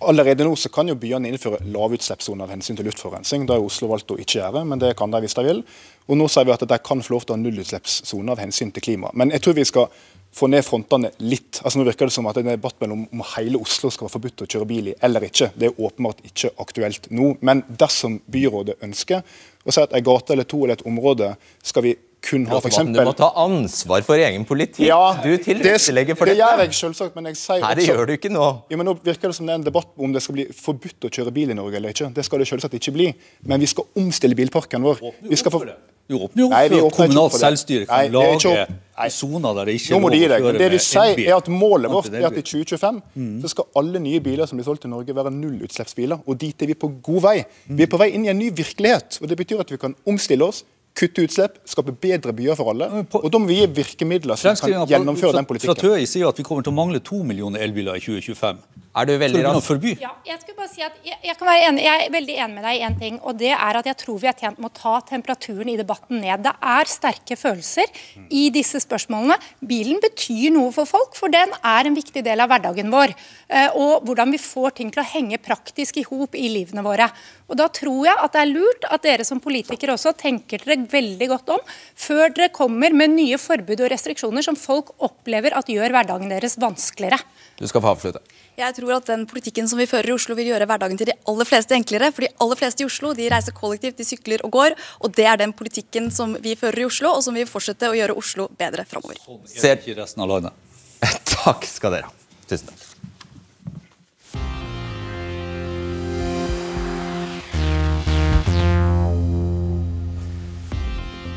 [0.00, 3.48] Allerede nå så kan jo byene innføre lavutslippssoner av hensyn til luftforurensning.
[3.48, 5.64] Det har Oslo valgt å ikke gjøre, men det kan de hvis de vil.
[6.06, 8.70] Og nå sier vi at de kan få lov til å ha nullutslippssoner av hensyn
[8.74, 9.10] til klima.
[9.18, 9.90] Men jeg tror vi skal
[10.38, 11.58] få ned frontene litt.
[11.64, 14.14] Altså Nå virker det som at det er debatt mellom om hele Oslo skal være
[14.16, 15.50] forbudt å kjøre bil i eller ikke.
[15.58, 17.32] Det er åpenbart ikke aktuelt nå.
[17.42, 19.24] Men dersom byrådet ønsker
[19.64, 21.32] å si at en gate eller to eller et område
[21.66, 22.98] skal vi kun har, for eksempel...
[22.98, 24.86] Du må ta ansvar for egen politikk.
[24.88, 26.48] Ja, du tilrettelegger for det, dette.
[26.48, 27.92] Det gjør jeg selvsagt, men jeg sier Nei, det også...
[27.94, 28.46] gjør du ikke nå.
[28.72, 31.08] Ja, men nå virker det som det er en debatt om det skal bli forbudt
[31.08, 32.10] å kjøre bil i Norge eller ikke.
[32.16, 33.12] Det skal det selvsagt ikke bli.
[33.46, 35.04] Men vi skal omstille bilparken vår.
[35.28, 35.62] Vi skal få...
[36.08, 36.92] Vi åpner jo for det.
[36.96, 40.68] kommunalt selvstyre kan Nei, lage soner der det ikke er lov å kjøre med Det
[40.72, 43.42] du sier, er at målet vårt er at i 2025 Mm.
[43.42, 46.22] så skal alle nye biler som blir solgt i Norge, være nullutslippsbiler.
[46.24, 47.36] Og dit er vi på god vei.
[47.68, 49.18] Vi er på vei inn i en ny virkelighet.
[49.20, 50.64] og Det betyr at vi kan omstille oss,
[50.98, 52.88] kutte utslipp, skape bedre byer for alle.
[53.20, 55.80] Og da må vi gi virkemidler som kan gjennomføre den fra politikken.
[55.84, 58.60] TØI sier at vi kommer til å mangle to millioner elbiler i 2025.
[58.96, 59.66] Er du veldig rask?
[59.68, 59.92] forby?
[60.00, 62.54] Ja, jeg skulle bare si at jeg, jeg, kan være enig, jeg er veldig enig
[62.56, 64.70] med deg i en ting, og det er at jeg tror vi er tjent med
[64.70, 66.42] å ta temperaturen i debatten ned.
[66.46, 68.00] Det er sterke følelser
[68.34, 69.36] i disse spørsmålene.
[69.60, 73.14] Bilen betyr noe for folk, for den er en viktig del av hverdagen vår.
[73.48, 77.10] eh, Og hvordan vi får ting til å henge praktisk i hop i livene våre.
[77.48, 80.86] Og Da tror jeg at det er lurt at dere som politikere også tenker dere
[80.88, 81.60] veldig godt om
[81.94, 86.58] før dere kommer med nye forbud og restriksjoner som folk opplever at gjør hverdagen deres
[86.60, 87.20] vanskeligere.
[87.58, 88.20] Du skal få avslutte.
[88.58, 91.14] Jeg tror at den politikken som vi fører i Oslo vil gjøre hverdagen til de
[91.30, 92.10] aller fleste enklere.
[92.14, 94.74] For de aller fleste i Oslo de reiser kollektivt, de sykler og går.
[95.06, 97.94] Og det er den politikken som vi fører i Oslo, og som vil fortsette å
[97.94, 99.22] gjøre Oslo bedre framover.
[99.22, 100.58] Er det ikke resten av landet?
[101.38, 102.14] Takk skal dere ha.
[102.48, 102.87] Tusen takk.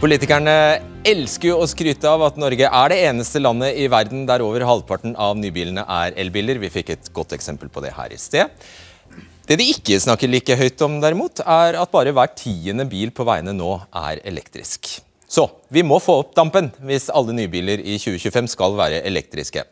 [0.01, 0.53] Politikerne
[1.05, 4.63] elsker jo å skryte av at Norge er det eneste landet i verden der over
[4.65, 6.57] halvparten av nybilene er elbiler.
[6.57, 8.49] Vi fikk et godt eksempel på det her i sted.
[9.45, 13.27] Det de ikke snakker like høyt om, derimot, er at bare hver tiende bil på
[13.29, 14.89] veiene nå er elektrisk.
[15.29, 19.67] Så vi må få opp dampen hvis alle nybiler i 2025 skal være elektriske.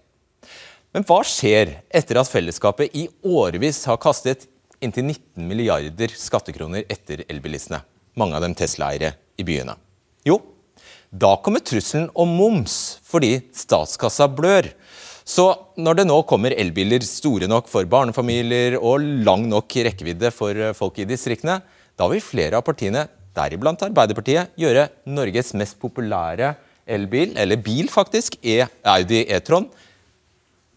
[0.93, 4.45] Men hva skjer etter at fellesskapet i årevis har kastet
[4.77, 7.81] inntil 19 milliarder skattekroner etter elbilistene,
[8.13, 9.79] mange av dem Tesla-eiere i byene?
[10.27, 10.39] Jo,
[11.10, 14.67] da kommer trusselen om moms, fordi statskassa blør.
[15.29, 15.45] Så
[15.77, 20.73] når det nå kommer elbiler store nok for barnefamilier og lang nok rekkevidde for eh,
[20.77, 21.60] folk i distriktene,
[21.97, 23.05] da vil flere av partiene,
[23.38, 26.55] deriblant Arbeiderpartiet, gjøre Norges mest populære
[26.89, 29.69] elbil, eller bil faktisk, e Audi E-tron,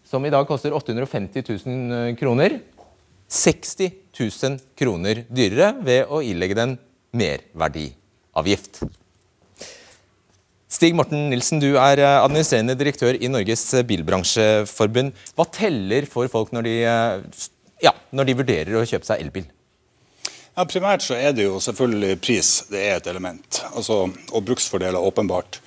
[0.05, 2.59] som i dag koster 850 000 kroner,
[3.33, 6.75] 60 000 kroner dyrere ved å ilegge den
[7.17, 8.83] merverdiavgift.
[10.73, 15.11] Stig Morten Nilsen, du er eh, administrerende direktør i Norges bilbransjeforbund.
[15.37, 17.43] Hva teller for folk når de, eh,
[17.85, 19.45] ja, når de vurderer å kjøpe seg elbil?
[20.53, 25.01] Ja, Primært så er det jo selvfølgelig pris det er et element, altså, og bruksfordeler
[25.01, 25.59] åpenbart.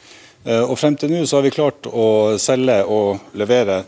[0.45, 3.85] Eh, Og Frem til nå så har vi klart å selge og levere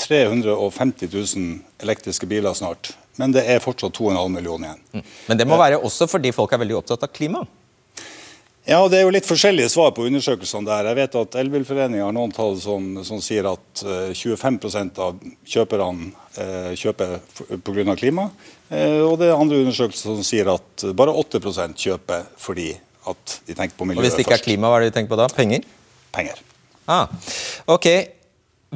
[0.00, 2.92] 350 000 elektriske biler snart.
[3.18, 5.04] Men det er fortsatt 2,5 millioner igjen.
[5.28, 7.42] Men det må være også fordi folk er veldig opptatt av klima.
[8.68, 10.90] Ja, Det er jo litt forskjellige svar på undersøkelsene der.
[10.90, 15.16] Jeg vet at Elbilforeningen har noen tall som, som sier at eh, 25% av
[15.48, 17.16] kjøperne eh, kjøper
[17.64, 17.96] pga.
[17.96, 18.28] klima.
[18.68, 22.74] Eh, og det er andre undersøkelser som sier at bare 8% kjøper fordi
[23.10, 24.98] at de tenker på Og miljøet hvis det ikke er klima, hva er det de
[25.00, 25.28] tenker på da?
[25.32, 25.64] Penger?
[26.12, 26.42] Penger.
[26.90, 27.08] Ah,
[27.70, 27.88] ok.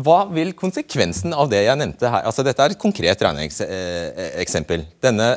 [0.05, 4.88] Hva vil konsekvensen av det jeg nevnte her Altså Dette er et konkret regneeksempel.
[5.05, 5.29] Denne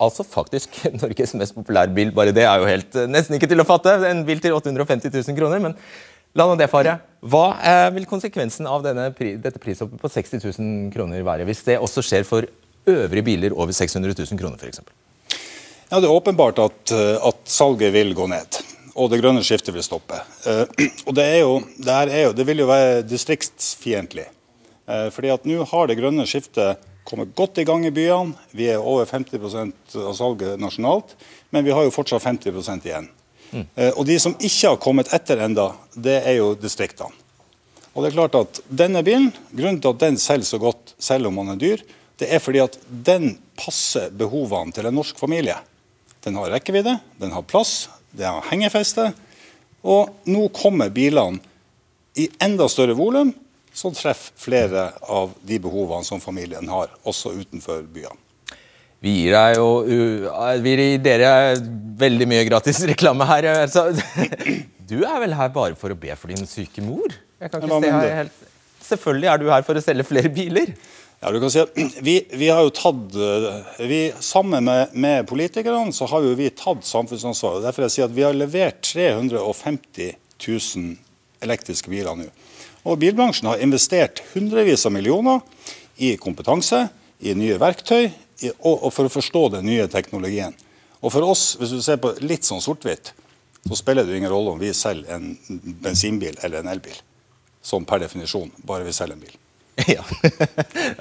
[0.00, 3.62] altså faktisk Norges mest populære bil, bare det er jo helt eh, nesten ikke til
[3.62, 3.94] å fatte.
[4.08, 5.62] En bil til 850 000 kroner.
[5.62, 5.76] Men
[6.38, 6.98] la nå det fare.
[7.20, 11.78] Hva eh, vil konsekvensen av denne, dette prishoppet på 60 000 kroner være, hvis det
[11.82, 12.48] også skjer for
[12.90, 14.82] øvrige biler over 600 000 kroner f.eks.?
[15.90, 18.60] Ja, Det er åpenbart at, eh, at salget vil gå ned.
[19.00, 20.18] Og det grønne skiftet vil stoppe.
[21.08, 24.26] Og det, er jo, det, er jo, det vil jo være distriktsfiendtlig.
[25.14, 28.36] Fordi at nå har det grønne skiftet kommet godt i gang i byene.
[28.56, 29.40] Vi er over 50
[29.98, 31.16] av salget nasjonalt,
[31.50, 33.10] men vi har jo fortsatt 50 igjen.
[33.50, 33.64] Mm.
[33.98, 37.10] og de som ikke har kommet etter enda, det er jo distriktene.
[37.90, 41.26] Og det er klart at denne bilen, Grunnen til at den selger så godt selv
[41.26, 41.82] om den er dyr,
[42.20, 45.56] det er fordi at den passer behovene til en norsk familie.
[46.22, 49.08] Den har rekkevidde, den har plass, den har hengefeste.
[49.82, 51.40] Og nå kommer bilene
[52.20, 53.32] i enda større volum,
[53.72, 58.18] som treffer flere av de behovene som familien har, også utenfor byene.
[59.00, 59.68] Vi gir deg jo
[60.60, 61.32] Vi gir dere
[62.00, 63.48] veldig mye gratis reklame her.
[63.62, 63.86] Altså.
[64.90, 67.14] du er vel her bare for å be for din syke mor?
[67.40, 68.48] Helt.
[68.84, 70.74] Selvfølgelig er du her for å selge flere biler.
[71.20, 75.28] Ja, du kan si at vi, vi har jo tatt, eh, vi, Sammen med, med
[75.28, 77.64] politikerne så har jo vi tatt samfunnsansvaret.
[77.64, 80.96] Derfor jeg sier at vi har levert 350 000
[81.44, 82.28] elektriske biler nå.
[82.88, 85.42] Og bilbransjen har investert hundrevis av millioner
[86.00, 86.86] i kompetanse,
[87.20, 90.54] i nye verktøy i, og, og, for å forstå den nye teknologien.
[91.00, 93.12] Og for oss, hvis du ser på litt sånn sort-hvitt,
[93.66, 95.34] så spiller det ingen rolle om vi selger en
[95.84, 96.96] bensinbil eller en elbil.
[97.60, 99.38] Sånn per definisjon, bare vi selger en bil.
[99.88, 100.04] Ja.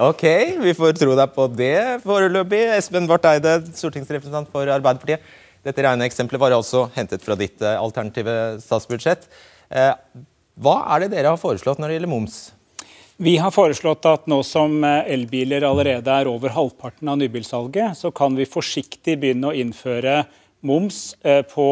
[0.07, 0.23] ok,
[0.61, 2.61] vi får tro deg på det foreløpig.
[2.77, 5.23] Espen Barth Eide, stortingsrepresentant for Arbeiderpartiet.
[5.67, 9.27] Dette regneeksempelet var altså hentet fra ditt eh, alternative statsbudsjett.
[10.59, 12.53] Eh, hva er det dere har foreslått når det gjelder moms?
[13.17, 18.11] Vi har foreslått at nå som eh, elbiler allerede er over halvparten av nybilsalget, så
[18.11, 20.25] kan vi forsiktig begynne å innføre
[20.61, 21.15] moms
[21.53, 21.65] på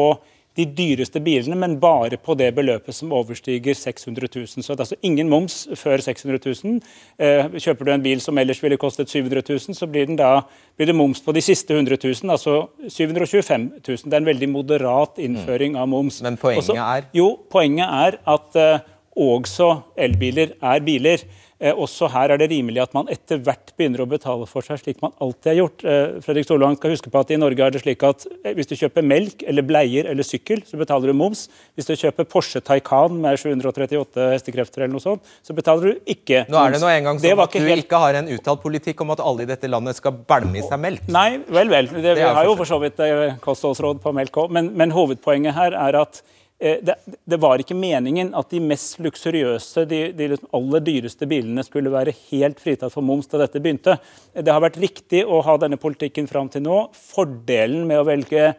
[0.58, 4.64] de dyreste bilene, men bare på det beløpet som overstiger 600 000.
[4.64, 6.80] Så det er altså ingen moms før 600 000.
[7.22, 10.42] Eh, kjøper du en bil som ellers ville kostet 700 000, så blir, da,
[10.76, 12.56] blir det moms på de siste 100 000, altså
[12.90, 14.04] 725 000.
[14.04, 16.22] Det er en veldig moderat innføring av moms.
[16.26, 17.10] Men poenget Også, er?
[17.14, 18.86] Jo, poenget er at uh,
[19.18, 21.22] også elbiler er biler.
[21.58, 24.78] Eh, også her er det rimelig at man etter hvert begynner å betale for seg,
[24.78, 25.82] slik man alltid har gjort.
[25.82, 28.70] Eh, Fredrik Solvang skal huske på at I Norge er det slik at eh, hvis
[28.70, 31.48] du kjøper melk eller bleier eller sykkel, så betaler du moms.
[31.74, 36.44] Hvis du kjøper Porsche Taycan med 738 hestekrefter, eller noe sånt, så betaler du ikke
[36.46, 36.54] moms.
[36.54, 37.86] Nå er det nå engang sånn at du helt...
[37.88, 40.78] ikke har en uttalt politikk om at alle i dette landet skal bælme i seg
[40.84, 41.10] melk.
[41.10, 41.90] Nei, vel, vel.
[41.90, 43.02] Det, vi har jo for så vidt
[43.42, 46.22] kostholdsråd på melk òg, men, men hovedpoenget her er at
[46.58, 46.94] det,
[47.24, 51.92] det, var ikke meningen at de mest luksuriøse, de, de liksom aller dyreste bilene skulle
[51.94, 53.94] være helt fritatt for moms da dette begynte.
[54.34, 56.80] Det har vært riktig å ha denne politikken fram til nå.
[56.98, 58.50] Fordelen med å velge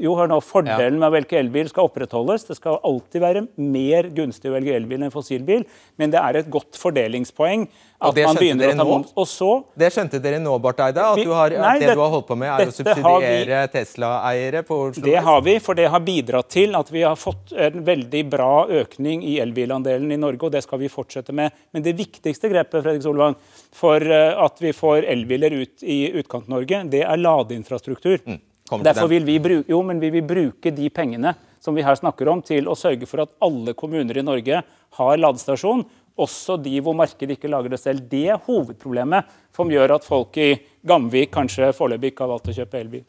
[0.00, 2.46] jo, hør nå, Fordelen med å velge elbil skal opprettholdes.
[2.48, 5.64] Det skal alltid være mer gunstig å velge elbil enn fossilbil,
[6.00, 7.66] men det er et godt fordelingspoeng
[8.04, 9.12] at man begynner å ta moms.
[9.16, 11.04] Og så, det skjønte dere nå, Barth Eide?
[11.14, 14.80] At, har, nei, det, det, du har holdt på med, er å subsidiere Tesla-eiere på
[14.88, 15.04] Oslo?
[15.06, 18.52] Det har vi, for det har bidratt til at vi har fått en veldig bra
[18.82, 21.54] økning i elbilandelen i Norge, og det skal vi fortsette med.
[21.74, 23.38] Men det viktigste grepet Fredrik Solvang,
[23.74, 28.20] for eh, at vi får elbiler ut i Utkant-Norge, det er ladeinfrastruktur.
[28.26, 28.42] Mm.
[28.82, 32.42] Derfor vil vi, bruke, jo, vi vil bruke de pengene som vi her snakker om,
[32.44, 34.62] til å sørge for at alle kommuner i Norge
[34.98, 35.84] har ladestasjon.
[36.20, 38.04] Også de hvor markedet ikke lager det selv.
[38.10, 40.52] Det er hovedproblemet som gjør at folk i
[40.86, 43.06] Gamvik kanskje foreløpig ikke har valgt å kjøpe elbil.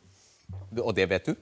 [0.81, 1.35] Og det vet du?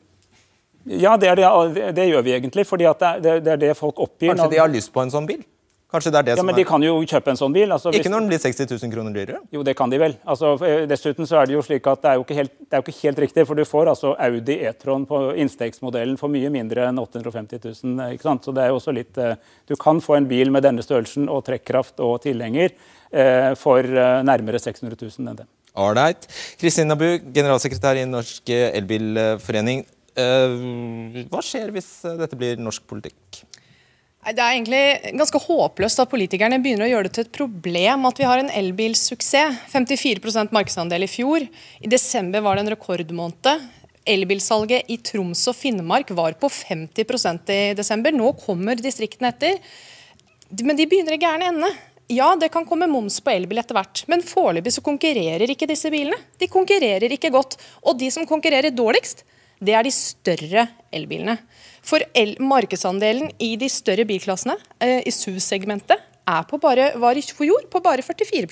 [0.84, 2.66] Ja, det, det, det gjør vi egentlig.
[2.68, 4.34] fordi det, det, er det folk oppgir.
[4.34, 5.46] Kanskje de har lyst på en sånn bil?
[5.94, 7.70] Kanskje det er det ja, som men De kan jo kjøpe en sånn bil.
[7.76, 9.42] Altså, ikke når den blir 60 000 kroner dyrere?
[9.54, 10.16] Jo, det kan de vel.
[10.26, 12.82] Altså, eh, dessuten så er det jo slik at det er jo ikke helt, jo
[12.82, 13.46] ikke helt riktig.
[13.50, 17.94] For du får altså Audi E-tron på innstegsmodellen for mye mindre enn 850 000.
[18.08, 18.48] Eh, ikke sant?
[18.48, 19.38] Så det er jo også litt eh,
[19.70, 23.86] Du kan få en bil med denne størrelsen og trekkraft og tilhenger eh, for
[24.26, 25.50] nærmere 600 000 enn det.
[25.78, 26.26] Ålreit.
[26.62, 29.86] Kristin Nabu, generalsekretær i Norsk Elbilforening.
[30.14, 33.44] Eh, hva skjer hvis dette blir norsk politikk?
[34.24, 38.20] Det er egentlig ganske håpløst at politikerne begynner å gjøre det til et problem at
[38.22, 39.58] vi har en elbilsuksess.
[39.74, 41.44] 54% markedsandel i fjor.
[41.84, 43.66] I desember var det en rekordmåned.
[44.08, 48.16] Elbilsalget i Troms og Finnmark var på 50% i desember.
[48.16, 49.60] Nå kommer distriktene etter.
[50.64, 51.74] Men de begynner i gærne ende.
[52.12, 55.92] Ja, det kan komme moms på elbil etter hvert, men foreløpig så konkurrerer ikke disse
[55.92, 56.20] bilene.
[56.40, 57.56] De konkurrerer ikke godt.
[57.84, 59.24] Og de som konkurrerer dårligst,
[59.64, 61.38] det er de større elbilene.
[61.84, 62.04] For
[62.40, 68.48] markedsandelen i de større bilklassene, eh, i SUV-segmentet, var i fjor på bare 44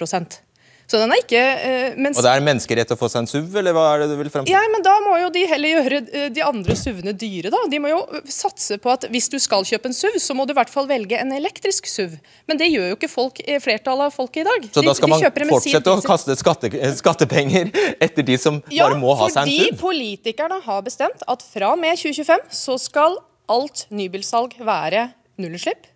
[0.91, 2.17] så den er ikke uh, mens...
[2.19, 4.29] Og det er menneskerett å få seg en SUV, eller hva er det du vil
[4.33, 4.51] frem til?
[4.51, 7.61] Ja, men Da må jo de heller gjøre uh, de andre SUV-ene dyre, da.
[7.71, 10.51] De må jo satse på at hvis du skal kjøpe en SUV, så må du
[10.51, 12.17] i hvert fall velge en elektrisk SUV.
[12.51, 14.67] Men det gjør jo ikke folk, flertallet av folket i dag.
[14.75, 15.23] Så da skal man
[15.53, 17.71] fortsette å kaste skatte, skattepenger
[18.09, 19.55] etter de som ja, bare må ha seg en SUV?
[19.55, 23.15] Ja, fordi politikerne har bestemt at fra og med 2025 så skal
[23.51, 25.07] alt nybilsalg være
[25.39, 25.87] nullutslipp.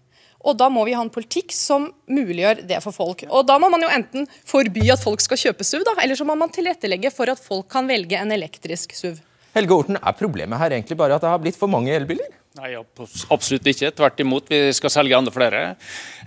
[0.45, 3.25] Og da må vi ha en politikk som muliggjør det for folk.
[3.29, 6.27] Og da må man jo enten forby at folk skal kjøpe SUV, da, eller så
[6.27, 9.19] må man tilrettelegge for at folk kan velge en elektrisk SUV.
[9.55, 12.27] Helge Orten, Er problemet her egentlig bare at det har blitt for mange elbiler?
[12.55, 12.69] Nei,
[13.35, 13.89] absolutt ikke.
[13.91, 14.45] Tvert imot.
[14.47, 15.63] Vi skal selge enda flere.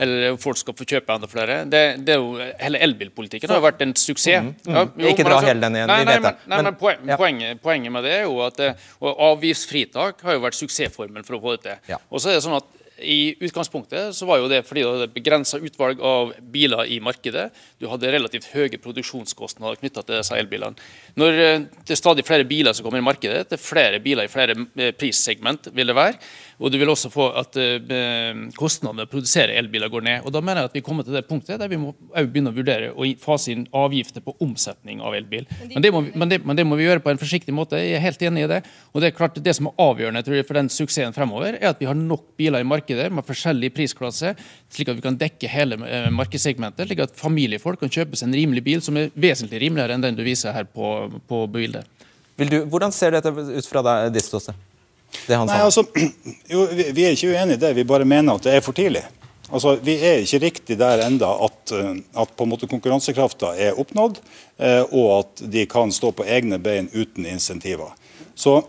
[0.00, 1.62] Eller folk skal få kjøpe enda flere.
[1.64, 4.44] Det, det er jo, hele elbilpolitikken har jo vært en suksess.
[4.44, 4.74] Mm, mm.
[4.76, 7.16] Ja, jo, ikke dra altså, hele den igjen, nei, nei, men, nei, men poen, ja.
[7.20, 8.60] poenget, poenget, med det er jo at
[9.00, 11.80] avgiftsfritak har jo vært suksessformelen for å få det til.
[11.94, 12.00] Ja.
[12.12, 15.10] Og så er det sånn at i utgangspunktet så var jo det fordi du hadde
[15.14, 17.48] begrensa utvalg av biler i markedet.
[17.78, 20.88] Du hadde relativt høye produksjonskostnader knytta til disse elbilene.
[21.18, 24.26] Når eh, det er stadig flere biler som kommer i markedet, det er flere biler
[24.26, 26.18] i flere eh, prissegment vil det være,
[26.58, 30.26] og du vil også få at eh, kostnadene med å produsere elbiler går ned.
[30.26, 32.56] Og Da mener jeg at vi kommer til det punktet der vi må begynne å
[32.56, 35.46] vurdere å fase inn avgifter på omsetning av elbil.
[35.70, 37.78] Men det, må, men, det, men det, må, vi gjøre på en forsiktig måte.
[37.80, 38.62] Jeg er helt enig i det.
[38.92, 41.70] Og det er klart det som er avgjørende tror jeg, for den suksessen fremover, er
[41.70, 44.34] at vi har nok biler i markedet markedet med forskjellig prisklasse,
[44.72, 46.88] slik at vi kan dekke hele eh, markedssegmentet.
[46.88, 50.18] Slik at familiefolk kan kjøpe seg en rimelig bil som er vesentlig rimeligere enn den
[50.18, 51.86] du viser her på, på bildet.
[52.38, 54.67] Du, hvordan ser dette ut fra deg, ditt ståsted?
[55.28, 55.84] Nei, altså,
[56.52, 59.04] jo, vi, er ikke uenig i det, vi bare mener at det er for tidlig.
[59.48, 63.78] Altså, Vi er ikke riktig der enda at, eh, at på en måte konkurransekrafta er
[63.80, 64.16] oppnådd,
[64.58, 67.88] eh, og at de kan stå på egne bein uten insentiver.
[68.34, 68.62] Så,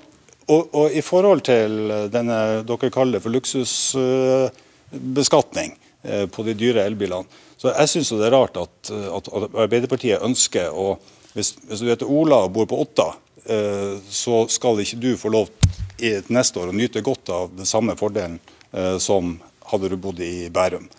[0.48, 6.86] og, og, I forhold til denne dere kaller det for luksusbeskatning eh, på de dyre
[6.88, 7.26] elbilene,
[7.60, 10.98] så jeg syns det er rart at, at, Arbeiderpartiet ønsker å
[11.36, 13.14] hvis, hvis, du heter Ola og bor på Otta,
[14.10, 15.54] så skal ikke du få lov i
[16.32, 18.40] neste år og nyte godt av den samme fordelen
[18.72, 19.38] eh, som
[19.70, 20.90] hadde du bodd i Bærum.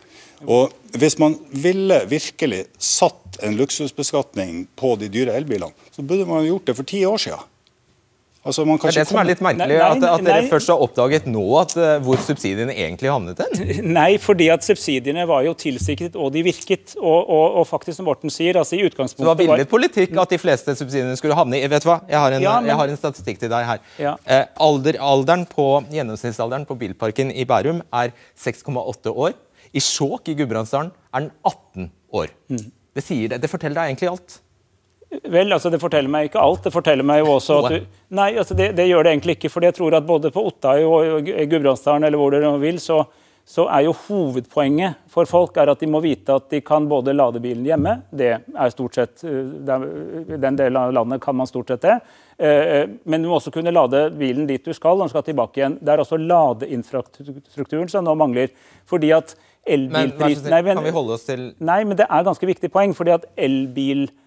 [0.49, 6.47] Og Hvis man ville virkelig satt en luksusbeskatning på de dyre elbilene, så burde man
[6.47, 7.45] gjort det for ti år siden.
[8.41, 11.27] Altså, det er det som er litt merkelig, nei, nei, at, dere først har oppdaget
[11.29, 13.83] nå at, uh, hvor subsidiene egentlig havnet hen?
[13.99, 16.95] Nei, fordi at subsidiene var jo tilsiktet, og de virket.
[16.97, 20.33] Og, og, og faktisk, som Morten sier, altså i utgangspunktet det var villet politikk at
[20.33, 22.73] de fleste subsidiene skulle havne i Vet du hva, jeg har en, ja, men...
[22.73, 23.85] jeg har en statistikk til deg her.
[24.01, 24.17] Ja.
[24.25, 29.37] Eh, alder, alderen på, Gjennomsnittsalderen på bilparken i Bærum er 6,8 år.
[29.77, 32.33] I Skjåk i Gudbrandsdalen er den 18 år.
[32.49, 32.71] Mm.
[32.97, 34.41] Det, sier, det, det forteller deg egentlig alt.
[35.11, 36.63] Vel, altså Det forteller meg ikke alt.
[36.67, 39.51] Det forteller meg jo også at du, Nei, altså det, det, gjør det egentlig ikke.
[39.51, 43.01] fordi jeg tror at både på Ottai og Gudbrandsdalen eller hvor dere vil, så,
[43.47, 47.17] så, er jo hovedpoenget for folk er at de må vite at de kan både
[47.17, 47.97] lade bilen hjemme.
[48.07, 51.99] Det er stort sett, I Den delen av landet kan man stort sett det.
[52.39, 55.59] Eh, men du må også kunne lade bilen dit du skal når du skal tilbake
[55.59, 55.79] igjen.
[55.83, 58.55] Det er også ladeinfrastrukturen som nå mangler.
[58.87, 59.35] fordi at
[59.67, 60.47] elbilprisen...
[60.47, 62.95] Men, nei, kan vi holde oss til Nei, men det er ganske viktig poeng.
[62.95, 64.27] fordi at elbil Eh,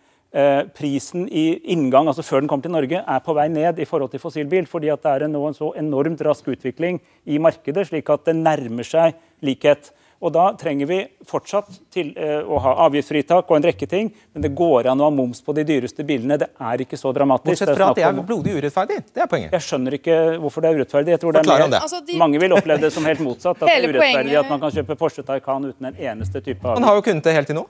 [0.74, 4.10] prisen i inngang, altså før den kommer til Norge, er på vei ned i forhold
[4.10, 4.65] til fossilbil.
[4.65, 8.36] fordi at det er nå en så enormt rask utvikling i markedet, slik at det
[8.39, 9.13] nærmer seg
[9.46, 9.91] likhet.
[10.24, 14.46] Og Da trenger vi fortsatt til, uh, å ha avgiftsfritak og en rekke ting, men
[14.46, 16.38] det går an å ha moms på de dyreste bilene.
[16.39, 17.52] Det er ikke så dramatisk.
[17.52, 19.02] Bortsett fra at det er blodig urettferdig.
[19.12, 19.52] Det er poenget.
[19.58, 21.15] Jeg skjønner ikke hvorfor det er urettferdig.
[21.17, 22.17] Jeg tror det er mer, altså, de...
[22.24, 23.60] Mange vil oppleve det som helt motsatt.
[23.60, 24.39] At det er urettferdig poenget...
[24.46, 26.80] at man kan kjøpe Porsche Taycan uten en eneste type avgift.
[26.80, 27.67] Man har jo kunnet det helt til nå.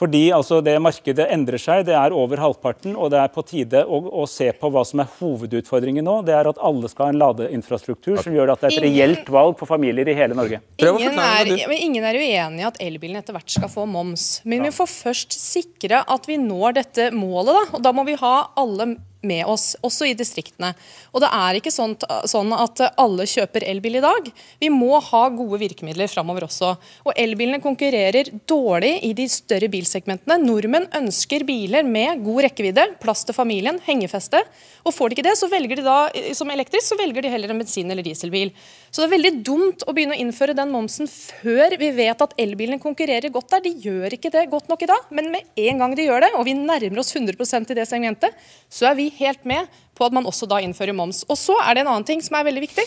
[0.00, 3.82] Fordi altså, det markedet endrer seg, det er over halvparten, og det er på tide
[3.84, 6.14] å, å, se på hva som er hovedutfordringen nå.
[6.24, 8.96] Det er at alle skal ha en ladeinfrastruktur som gjør at det er et ingen,
[8.96, 10.62] reelt valg for familier i hele Norge.
[10.80, 14.30] Ingen er, ingen er uenig i at elbilen etter hvert skal få moms.
[14.48, 17.52] Men vi får først sikre at vi når dette målet.
[17.52, 20.72] Da, og da må vi ha alle med oss, også i distriktene.
[21.12, 21.96] Og det er ikke sånn,
[22.28, 24.30] sånn, at alle kjøper elbil i dag.
[24.62, 26.72] Vi må ha gode virkemidler framover også.
[27.04, 30.38] Og elbilene konkurrerer dårlig i de større bilsegmentene.
[30.40, 34.40] Nordmenn ønsker biler med god rekkevidde, plass til familien, hengefeste.
[34.86, 35.98] Og får de ikke det, så velger de da,
[36.36, 38.54] som elektrisk, så velger de heller en bensin- eller dieselbil.
[38.90, 42.34] Så det er veldig dumt å begynne å innføre den momsen før vi vet at
[42.40, 43.66] elbilene konkurrerer godt der.
[43.68, 46.32] De gjør ikke det godt nok i dag, men med en gang de gjør det,
[46.38, 50.14] og vi nærmer oss 100% i det segmentet, så er vi helt med på at
[50.16, 51.24] man også da innfører moms.
[51.28, 52.86] Og så er det en annen ting som er veldig viktig.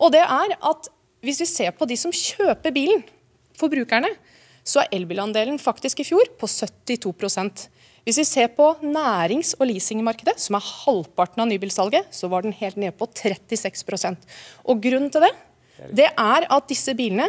[0.00, 0.90] Og det er at
[1.24, 3.04] hvis vi ser på de som kjøper bilen,
[3.54, 4.10] forbrukerne,
[4.66, 7.68] så er elbilandelen faktisk i fjor på 72
[8.04, 12.52] Hvis vi ser på nærings- og leasingmarkedet, som er halvparten av nybilsalget, så var den
[12.52, 14.16] helt nede på 36%
[14.64, 15.34] Og Grunnen til det
[15.90, 17.26] det er at disse bilene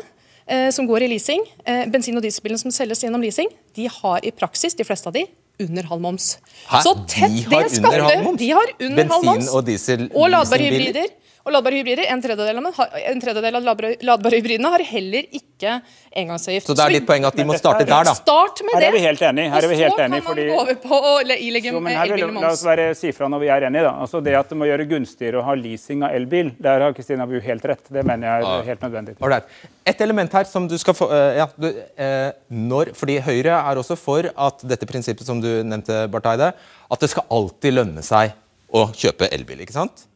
[0.48, 4.26] eh, som går i leasing, eh, bensin- og dieselbilene som selges gjennom leasing, de har
[4.26, 5.26] i praksis, de fleste av de,
[5.60, 6.39] under halv moms.
[6.72, 6.82] Hæ?
[6.84, 8.38] Så tett de har det halv?
[8.39, 9.48] De har under Bensin halv moms.
[9.48, 11.08] og diesel Og ladbare hybrider.
[11.46, 13.66] Og ladbare hybrider, En tredjedel av, en tredjedel av
[14.02, 15.76] ladbare hybridene har heller ikke
[16.18, 16.72] engangsavgift.
[16.72, 18.16] Så det er ditt poeng at de må starte der, da?
[18.18, 18.80] Start med det.
[18.82, 19.52] Her er vi helt enige.
[19.54, 22.26] Her er vi helt enige, og så kan man gå over på å ilegge elbil
[22.32, 22.42] moms.
[22.42, 23.84] La oss være, si fra når vi er enige.
[23.86, 23.92] da.
[24.08, 27.30] Altså Det at det må gjøre gunstigere å ha leasing av elbil, der har Kristina
[27.30, 27.94] Bu helt rett.
[27.94, 29.16] Det mener jeg er helt nødvendig.
[29.22, 29.54] Alright.
[29.86, 33.84] Et element her som du skal få uh, ja, du, uh, når, fordi Høyre er
[33.84, 36.52] også for at dette prinsippet som du nevnte, Barth Eide,
[36.90, 38.34] at det skal alltid lønne seg
[38.74, 39.62] å kjøpe elbil.
[39.62, 40.08] ikke sant?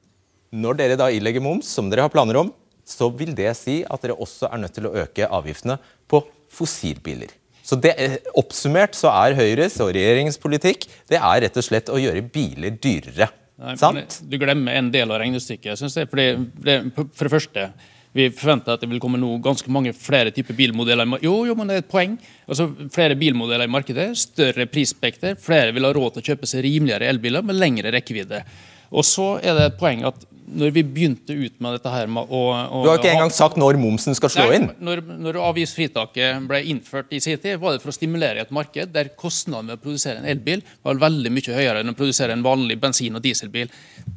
[0.50, 2.54] Når dere da ilegger moms, som dere har planer om,
[2.90, 5.78] så vil det si at dere også er nødt til å øke avgiftene
[6.10, 7.30] på fossilbiler.
[7.62, 11.92] Så det, eh, Oppsummert så er Høyres og regjeringens politikk det er rett og slett
[11.94, 13.30] å gjøre biler dyrere.
[13.60, 14.22] Nei, sant?
[14.26, 15.78] Du glemmer en del av regnestykket.
[15.78, 16.10] synes jeg.
[16.10, 16.28] Fordi
[16.64, 17.72] det, for det første,
[18.16, 21.20] vi forventer at det vil komme nå ganske mange flere typer bilmodeller.
[21.22, 22.18] Jo, jo, men det er et poeng.
[22.48, 25.38] Altså, Flere bilmodeller i markedet, større prisspekter.
[25.38, 28.42] Flere vil ha råd til å kjøpe seg rimeligere elbiler med lengre rekkevidde.
[28.90, 32.32] Og så er det et poeng at når vi begynte ut med dette her med
[32.34, 34.68] å, å Du har ikke engang sagt når momsen skal slå inn.
[34.82, 38.94] Når, når avgiftsfritaket ble innført i sin tid, var det for å stimulere et marked
[38.96, 42.46] der kostnaden ved å produsere en elbil var veldig mye høyere enn å produsere en
[42.46, 43.70] vanlig bensin- og dieselbil.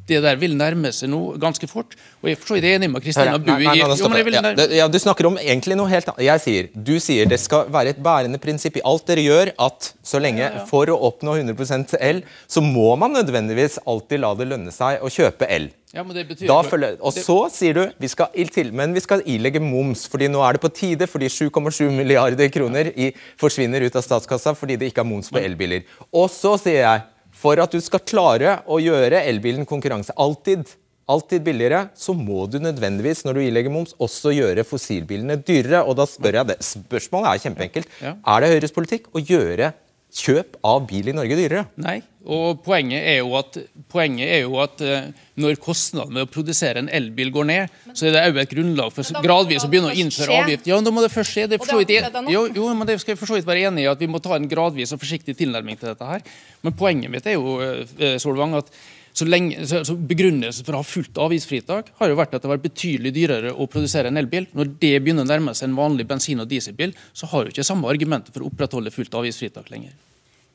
[0.09, 1.95] Det der vil nærme seg nå ganske fort.
[2.23, 5.77] Og jeg forstår det enig med Kristina Bu i ja, ja, Du snakker om egentlig
[5.79, 6.25] noe helt annet.
[6.25, 9.93] Jeg sier, Du sier det skal være et bærende prinsipp i alt dere gjør, at
[10.03, 14.73] så lenge for å oppnå 100% el, så må man nødvendigvis alltid la det lønne
[14.73, 15.69] seg å kjøpe el.
[15.93, 16.49] Ja, men det betyr...
[16.65, 20.41] Følger, og så sier du vi skal til, men vi skal ilegge moms, fordi nå
[20.41, 24.89] er det på tide fordi 7,7 milliarder kroner i, forsvinner ut av statskassa fordi det
[24.89, 25.85] ikke er moms på elbiler.
[26.09, 27.03] Og så sier jeg
[27.37, 30.65] for at du skal klare å gjøre elbilen konkurranse alltid,
[31.09, 35.83] alltid billigere, så må du nødvendigvis når du ilegger moms, også gjøre fossilbilene dyrere.
[35.85, 36.57] Og da spør jeg det.
[36.65, 37.95] Spørsmålet er kjempeenkelt.
[38.01, 39.73] Er det Høyres politikk å gjøre
[40.13, 41.67] kjøp av bil i Norge dyrere?
[41.81, 45.09] Nei, og poenget er jo at, er jo at uh,
[45.43, 48.93] når kostnaden med å produsere en elbil går ned, så er det òg et grunnlag
[48.95, 50.69] for gradvis å begynne å innføre avgift.
[50.69, 51.49] Ja, da må det først skje.
[51.51, 53.99] Det vidt, jo, jo, men det skal jeg for så vidt være enig i at
[53.99, 56.23] vi må ta en gradvis og forsiktig tilnærming til dette her.
[56.63, 58.71] Men poenget mitt er jo, uh, Solvang, at
[59.13, 62.49] så, lenge, så, så Begrunnelsen for å ha fullt avgiftsfritak har jo vært at det
[62.49, 64.47] har vært betydelig dyrere å produsere en elbil.
[64.55, 67.67] Når det begynner å nærme seg en vanlig bensin- og dieselbil, så har jo ikke
[67.67, 69.93] samme argumentet for å opprettholde fullt avgiftsfritak lenger.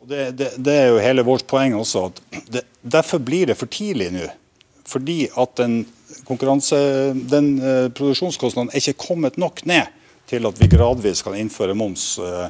[0.09, 2.09] Det, det, det, er jo hele vårt poeng også.
[2.09, 4.29] at det, Derfor blir det for tidlig nå.
[4.89, 5.83] Fordi at den,
[7.29, 9.93] den uh, produksjonskostnaden er ikke kommet nok ned
[10.29, 12.15] til at vi gradvis kan innføre moms.
[12.19, 12.49] Uh,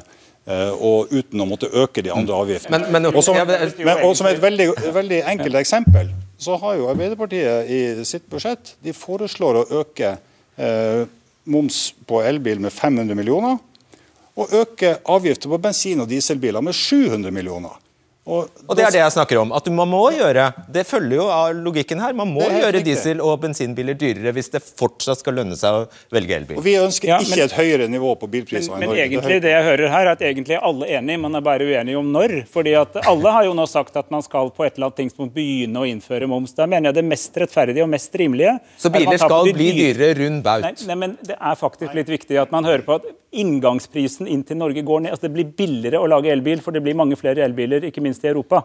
[0.49, 2.79] og uten å måtte øke de andre avgiftene.
[2.79, 6.09] Men, men, og, som, men, og som et veldig, veldig, enkelt eksempel,
[6.41, 10.15] så har jo Arbeiderpartiet i sitt budsjett de foreslår å øke
[10.57, 11.03] eh,
[11.53, 13.59] moms på elbil med 500 millioner.
[14.39, 17.75] Og øke avgifter på bensin- og dieselbiler med 700 millioner.
[18.29, 19.53] Og, og, Det er det jeg snakker om.
[19.57, 22.93] at Man må gjøre det følger jo av logikken her, man må gjøre riktig.
[22.93, 26.59] diesel- og bensinbiler dyrere hvis det fortsatt skal lønne seg å velge elbil.
[26.61, 29.53] Og Vi ønsker ja, men, ikke et høyere nivå på bilpriser men, men egentlig det
[29.53, 32.35] jeg hører her er at egentlig er alle enige, man er bare uenige om når.
[32.51, 35.33] fordi at Alle har jo nå sagt at man skal på et eller annet tidspunkt
[35.33, 36.53] begynne å innføre moms.
[36.57, 40.43] Da mener jeg det mest rettferdige og mest rimelige Så biler skal bli dyrere rund
[40.45, 40.67] baut?
[40.67, 44.41] Nei, nei, men det er faktisk litt viktig at man hører på at inngangsprisen inn
[44.45, 45.13] til Norge går ned.
[45.13, 48.18] Altså Det blir billigere å lage elbil, for det blir mange flere elbiler, ikke minst
[48.23, 48.63] i Europa.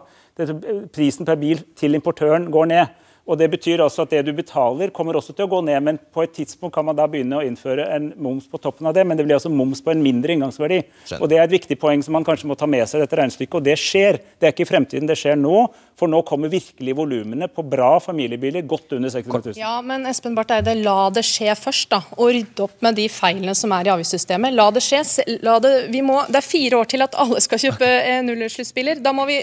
[0.93, 2.85] Prisen per bil til importøren går ned.
[3.25, 5.81] Og Det betyr altså at det du betaler, kommer også til å gå ned.
[5.83, 8.93] Men på et tidspunkt kan man da begynne å innføre en moms på toppen av
[8.93, 9.05] det.
[9.07, 10.83] Men det blir altså moms på en mindre inngangsverdi.
[11.05, 11.23] Skjønner.
[11.23, 13.57] Og Det er et viktig poeng som man kanskje må ta med seg dette regnestykket.
[13.57, 14.19] Og det skjer.
[14.37, 15.65] Det er ikke i fremtiden, det skjer nå.
[15.97, 19.57] For nå kommer virkelig volumene på bra familiebiler godt under 600 000.
[19.57, 22.01] Ja, men Espen Barth Eide, la det skje først, da.
[22.19, 24.53] Og rydde opp med de feilene som er i avgiftssystemet.
[24.53, 25.01] La det skje.
[25.45, 25.73] La det,
[26.05, 29.01] må, det er fire år til at alle skal kjøpe eh, nullutslippsbiler.
[29.01, 29.39] Da må vi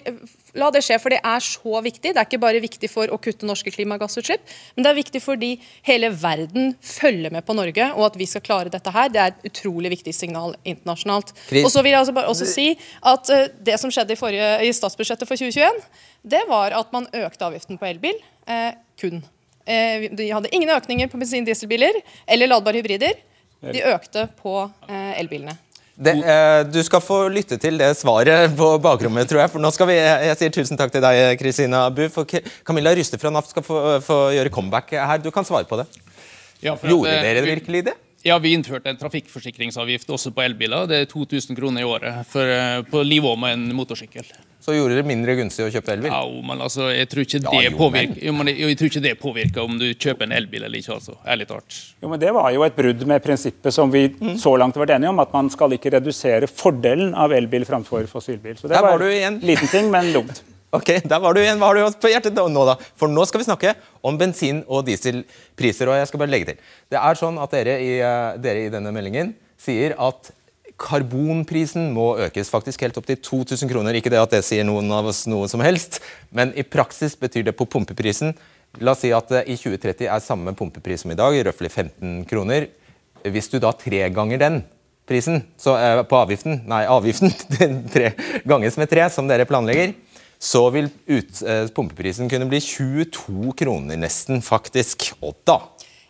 [0.59, 2.12] La det skje, for det er så viktig.
[2.12, 4.42] Det er ikke bare viktig for å kutte norske klimagassutslipp,
[4.76, 5.53] men det er viktig fordi
[5.88, 9.09] hele verden følger med på Norge, og at vi skal klare dette her.
[9.12, 11.32] Det er et utrolig viktig signal internasjonalt.
[11.62, 12.68] Og så vil jeg altså bare også si
[13.00, 15.80] at uh, Det som skjedde i, forrige, i statsbudsjettet for 2021,
[16.34, 18.20] det var at man økte avgiften på elbil.
[18.44, 19.24] Uh, kun.
[19.64, 23.16] Uh, de hadde ingen økninger på bensin- og dieselbiler eller ladbare hybrider.
[23.62, 24.57] De økte på
[24.90, 25.55] elbilene.
[25.95, 29.53] Det, eh, du skal få lytte til det svaret på bakrommet, tror jeg.
[29.53, 32.07] For nå skal vi, Jeg sier tusen takk til deg, Kristina Bu.
[32.12, 32.24] For
[32.64, 35.20] Camilla Ryste fra NAF skal få, få, gjøre comeback her.
[35.20, 35.86] Du kan svare på det.
[36.62, 37.97] Ja, Gjorde at, dere virkelig det?
[38.24, 40.86] Ja, Vi innførte en trafikkforsikringsavgift også på elbiler.
[40.86, 44.24] Det er 2000 kroner i året for, eh, på nivå med en motorsykkel.
[44.62, 46.12] Så gjorde det mindre gunstig å kjøpe elbil?
[46.12, 49.02] Ja, men altså, jeg tror ikke det, ja, påvirker, jo, men jeg, jeg tror ikke
[49.02, 50.98] det påvirker om du kjøper en elbil eller ikke.
[51.00, 51.78] altså, ærlig talt.
[51.98, 54.36] Jo, men Det var jo et brudd med prinsippet som vi mm.
[54.38, 58.06] så langt har vært enige om, at man skal ikke redusere fordelen av elbil framfor
[58.10, 58.54] fossilbil.
[58.60, 60.44] Så det Der var, var en liten ting, men dumt.
[60.72, 61.58] Ok, der var du igjen.
[61.60, 62.78] Hva har du på hjertet nå, da?
[62.96, 65.90] For nå skal vi snakke om bensin- og dieselpriser.
[65.90, 66.62] og jeg skal bare legge til.
[66.88, 70.32] Det er sånn at dere i, eh, dere i denne meldingen sier at
[70.82, 72.50] karbonprisen må økes.
[72.52, 73.96] Faktisk helt opp til 2000 kroner.
[73.96, 76.00] Ikke det at det sier noen av oss noe som helst,
[76.34, 78.34] men i praksis betyr det på pumpeprisen.
[78.80, 82.22] La oss si at det i 2030 er samme pumpepris som i dag, røftlig 15
[82.30, 82.70] kroner.
[83.22, 84.62] Hvis du da tre ganger den
[85.08, 87.34] prisen så, eh, på avgiften, nei, avgiften
[87.94, 88.14] tre
[88.48, 89.92] ganger med tre, som dere planlegger,
[90.42, 95.12] så vil ut, eh, pumpeprisen kunne bli 22 kroner nesten, faktisk.
[95.20, 95.60] Og da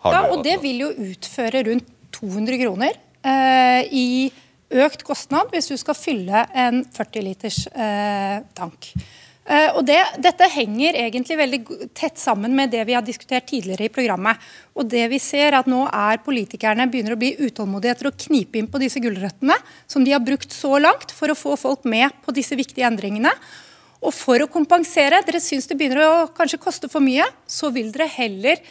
[0.05, 4.07] har ja, Og det vil jo utføre rundt 200 kroner eh, i
[4.73, 8.93] økt kostnad hvis du skal fylle en 40 liters eh, tank.
[9.43, 11.61] Eh, og det, Dette henger egentlig veldig
[11.99, 14.39] tett sammen med det vi har diskutert tidligere i programmet.
[14.79, 18.61] Og det vi ser at Nå er politikerne begynner å bli utålmodige etter å knipe
[18.61, 19.59] inn på disse gulrøttene
[19.91, 23.35] som de har brukt så langt for å få folk med på disse viktige endringene.
[24.03, 27.93] Og for å kompensere, dere syns det begynner å kanskje koste for mye, så vil
[27.95, 28.63] dere heller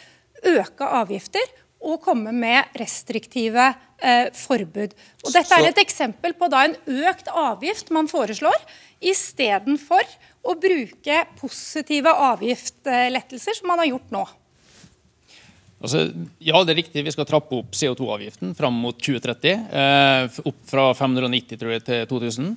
[0.42, 1.44] øke avgifter
[1.82, 3.72] og komme med restriktive
[4.02, 4.94] eh, forbud.
[5.26, 6.76] Og Dette er et eksempel på da en
[7.10, 8.58] økt avgift man foreslår,
[9.02, 10.06] istedenfor
[10.46, 14.22] å bruke positive avgiftslettelser, som man har gjort nå.
[15.82, 16.04] Altså,
[16.38, 17.02] ja, det er riktig.
[17.02, 19.64] Vi skal trappe opp CO2-avgiften fram mot 2030.
[19.82, 22.52] Eh, opp fra 590 tror jeg, til 2000.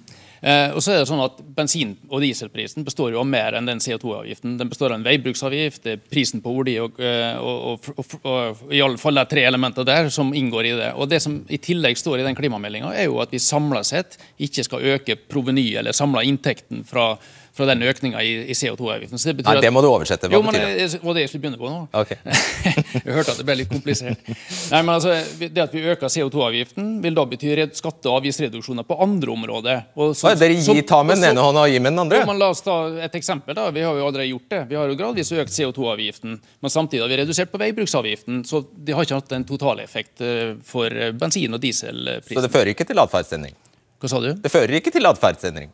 [0.46, 3.66] Eh, og så er det sånn at Bensin- og dieselprisen består jo av mer enn
[3.66, 4.60] den CO2-avgiften.
[4.60, 8.62] Den består av en veibruksavgift, det er prisen på olje og, eh, og, og, og,
[8.70, 10.92] i alle fall de tre elementer der som inngår i det.
[10.94, 14.20] Og Det som i tillegg står i den klimameldinga, er jo at vi samla sett
[14.38, 17.16] ikke skal øke provenyet eller samla inntekten fra
[17.56, 19.16] fra den økninga i, i CO2-avgiften.
[19.16, 20.28] Det Nei, det må du oversette.
[20.28, 20.88] Hva jo, betyr det?
[20.92, 21.78] Det var det jeg skulle begynne på nå.
[22.02, 22.18] Okay.
[23.06, 24.28] jeg hørte at det ble litt komplisert.
[24.28, 29.00] Nei, men altså, Det at vi øker CO2-avgiften, vil da bety skatte- og avgiftsreduksjoner på
[29.06, 29.86] andre områder.
[29.96, 32.20] Og så, Oi, dere gir ta med den ene hånda og gir med den andre?
[32.22, 32.78] Ja, men La oss ta
[33.08, 33.56] et eksempel.
[33.58, 33.70] da.
[33.76, 34.62] Vi har jo allerede gjort det.
[34.70, 38.44] Vi har jo gradvis økt CO2-avgiften, men samtidig har vi redusert på veibruksavgiften.
[38.46, 42.38] Så det har ikke hatt en totaleffekt eh, for bensin- og dieselprisen.
[42.38, 43.58] Så det fører ikke til atferdsendring?
[44.04, 44.32] Hva sa du?
[44.36, 45.74] Det fører ikke til atferdsendring?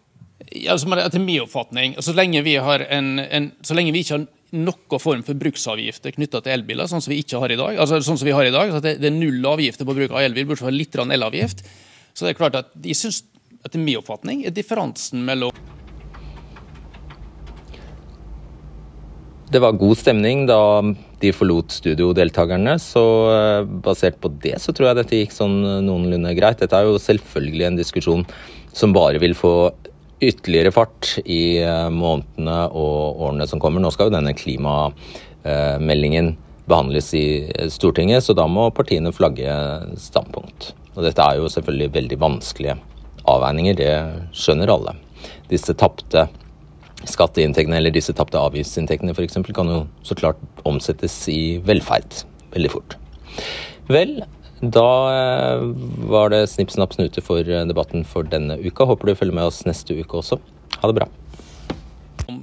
[0.71, 4.99] altså, etter min oppfatning, så lenge, vi en, en, så lenge vi ikke har noen
[4.99, 8.19] form for bruksavgifter knytta til elbiler, sånn som vi ikke har i dag, altså sånn
[8.19, 10.49] som vi har i dag, så det, det er null avgifter på bruk av elbil,
[10.49, 11.63] bortsett fra litt elavgift,
[12.11, 13.21] så det er klart at de synes,
[13.65, 15.55] etter min oppfatning er differansen mellom
[19.51, 20.79] Det var god stemning da
[21.19, 23.01] de forlot studiodeltakerne, så
[23.33, 26.61] eh, basert på det så tror jeg dette gikk sånn noenlunde greit.
[26.63, 28.23] Dette er jo selvfølgelig en diskusjon
[28.71, 29.51] som bare vil få
[30.23, 33.83] ytterligere fart i eh, månedene og årene som kommer.
[33.83, 36.31] Nå skal jo denne klimameldingen
[36.71, 37.25] behandles i
[37.75, 39.51] Stortinget, så da må partiene flagge
[39.99, 40.71] standpunkt.
[40.95, 42.77] Og dette er jo selvfølgelig veldig vanskelige
[43.29, 43.91] avveininger, det
[44.37, 44.95] skjønner alle.
[45.51, 46.27] Disse tapte
[47.09, 49.39] skatteinntektene eller disse tapte avgiftsinntektene f.eks.
[49.55, 52.97] kan jo så klart omsettes i velferd veldig fort.
[53.91, 54.21] Vel,
[54.61, 55.63] da eh,
[56.11, 58.85] var det snipp, snapp, snute for eh, debatten for denne uka.
[58.85, 60.37] Håper du følger med oss neste uke også.
[60.77, 61.09] Ha det bra.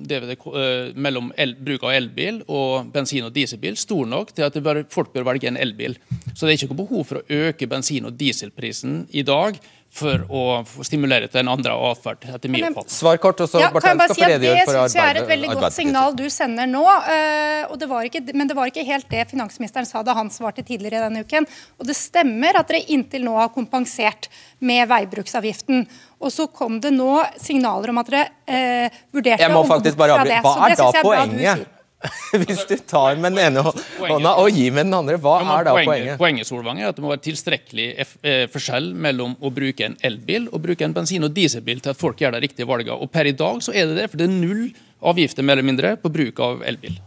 [0.08, 4.58] DVD, eh, mellom el, bruk av elbil og bensin- og dieselbil stor nok til at
[4.64, 5.96] bør, folk bør velge en elbil.
[6.34, 9.60] Så det er ikke behov for å øke bensin- og dieselprisen i dag
[9.99, 10.42] for å
[10.86, 12.24] stimulere til en andre atferd.
[12.28, 12.94] etter min oppfatning.
[12.94, 15.20] Svar kort, og så ja, Bartheim skal si få redegjøre for Det syns jeg er
[15.22, 16.84] et veldig godt signal du sender nå.
[16.86, 21.07] Uh, det ikke, men det var ikke helt det finansministeren sa da han svarte tidligere
[21.07, 21.49] denne uken.
[21.78, 25.86] Og det stemmer at dere inntil nå har kompensert med veibruksavgiften.
[26.18, 30.24] Og så kom det nå signaler om at dere uh, vurderte å gå bort fra
[30.26, 30.38] det.
[30.46, 31.74] Hva er da poenget?
[32.44, 35.72] Hvis du tar med den ene hånda og gir med den andre, hva er da
[35.74, 36.18] poenget?
[36.20, 40.46] Poenget Solvang, er at det må være tilstrekkelig eh, forskjell mellom å bruke en elbil
[40.53, 43.01] og bruke en bensin- og dieselbil til at folk gjør de riktige valgene.
[43.03, 44.68] Og per i dag så er det det, for det er null
[45.11, 47.01] avgifter mer eller mindre på bruk av elbil.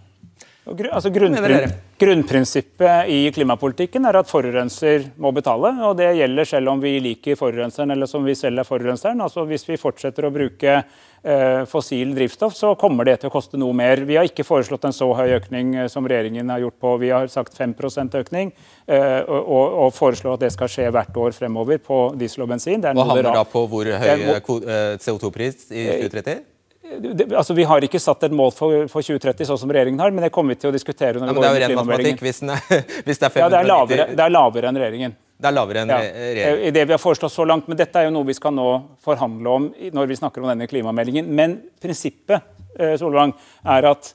[0.92, 5.70] Altså grunnprin grunnprinsippet i klimapolitikken er at forurenser må betale.
[5.86, 9.22] og Det gjelder selv om vi liker forurenseren eller som vi selv er forurenseren.
[9.22, 13.60] Altså Hvis vi fortsetter å bruke eh, fossil drivstoff, så kommer det til å koste
[13.62, 14.02] noe mer.
[14.08, 16.96] Vi har ikke foreslått en så høy økning eh, som regjeringen har gjort på.
[17.04, 17.76] Vi har sagt 5
[18.22, 18.54] økning,
[18.88, 22.82] eh, og, og, foreslår at det skal skje hvert år fremover på diesel og bensin.
[22.82, 26.51] Hva handler da på hvor høy eh, CO2-pris i 2030?
[27.00, 30.14] Det, altså, Vi har ikke satt et mål for, for, 2030, sånn som regjeringen har,
[30.14, 31.20] men det kommer vi til å diskutere.
[31.20, 32.22] når ja, vi går inn i klimameldingen.
[32.22, 32.42] Hvis,
[33.08, 35.16] hvis det er 590 ja, det er, lavere, det er lavere enn regjeringen.
[35.42, 36.66] Det er lavere enn ja, regjeringen.
[36.68, 38.68] I det vi har foreslått så langt, men Dette er jo noe vi skal nå
[39.04, 41.32] forhandle om når vi snakker om denne klimameldingen.
[41.32, 43.34] Men prinsippet eh, Solvang,
[43.76, 44.14] er at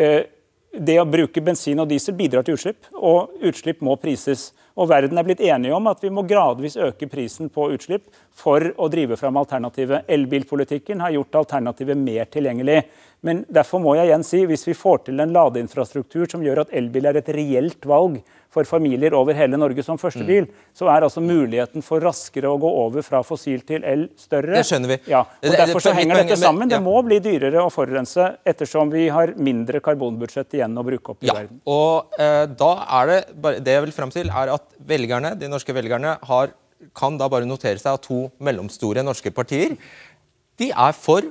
[0.00, 0.22] eh,
[0.78, 4.50] det å bruke bensin og diesel bidrar til utslipp, og utslipp må prises.
[4.78, 8.06] Og Verden er blitt enige om at vi må gradvis øke prisen på utslipp
[8.38, 10.06] for å drive fram alternativet.
[10.06, 12.84] Elbilpolitikken har gjort alternativet mer tilgjengelig.
[13.26, 16.74] Men derfor må jeg igjen si, hvis vi får til en ladeinfrastruktur som gjør at
[16.78, 18.20] elbil er et reelt valg
[18.54, 20.68] for familier over hele Norge som første bil, mm.
[20.78, 24.54] så er altså muligheten for raskere å gå over fra fossil til el større.
[24.54, 24.98] Det skjønner vi.
[25.10, 26.70] Ja, og Derfor så henger dette sammen.
[26.70, 31.26] Det må bli dyrere å forurense ettersom vi har mindre karbonbudsjett igjen å bruke opp
[31.26, 31.60] i ja, verden.
[31.68, 32.72] Og eh, da
[33.02, 33.20] er det,
[33.66, 36.54] det jeg vil fram til, er at velgerne, de norske velgerne har,
[36.96, 39.74] kan da bare notere seg at to mellomstore norske partier
[40.58, 41.26] de er for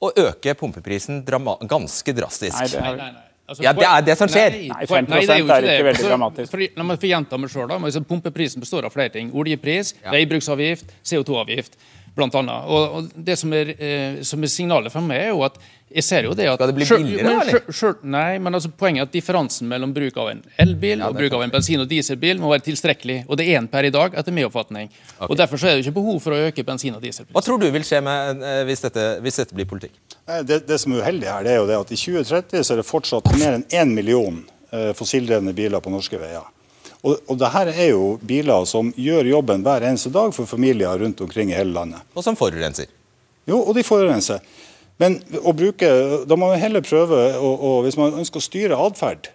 [0.00, 2.56] å øke pumpeprisen ganske drastisk.
[2.56, 2.86] Nei, det er...
[2.86, 3.26] nei, nei, nei.
[3.50, 4.54] Altså, ja, Det er det som skjer.
[4.70, 6.50] Nei, 5 nei, det er, jo ikke, er ikke veldig altså, dramatisk.
[6.52, 7.78] For, la meg få gjenta meg selv, da.
[7.88, 9.32] Altså, pumpeprisen består av flere ting.
[9.34, 10.12] Oljepris, ja.
[10.14, 11.74] veibruksavgift, CO2-avgift
[12.16, 12.70] blant annet.
[12.70, 15.58] Og, og det som er, eh, som er, signalet fra meg, er jo at
[15.90, 17.72] jeg ser jo det at Skal det bli billigere, eller?
[17.74, 21.18] Selv, nei, men altså, poenget er at differensen mellom bruk av en elbil ja, og
[21.18, 23.24] bruk av en bensin- og dieselbil må være tilstrekkelig.
[23.26, 24.90] Og det er én per i dag, etter min oppfatning.
[24.90, 25.26] Okay.
[25.26, 27.34] Og Derfor så er det ikke behov for å øke bensin- og dieselbil.
[27.34, 29.98] Hva tror du vil skje med, eh, hvis, dette, hvis, dette, blir politikk?
[30.46, 32.82] Det, det, som er uheldig her, det er jo det at i 2030 så er
[32.82, 34.38] det fortsatt mer enn én million
[34.70, 36.46] eh, fossildrevne biler på norske veier.
[37.00, 41.00] Og, og det her er jo biler som gjør jobben hver eneste dag for familier
[41.00, 42.04] rundt omkring i hele landet.
[42.14, 42.90] Og som forurenser.
[43.48, 44.42] Jo, og de forurenser.
[45.00, 45.88] Men å bruke,
[46.28, 49.30] da må man heller prøve, og, og hvis man ønsker å styre atferd,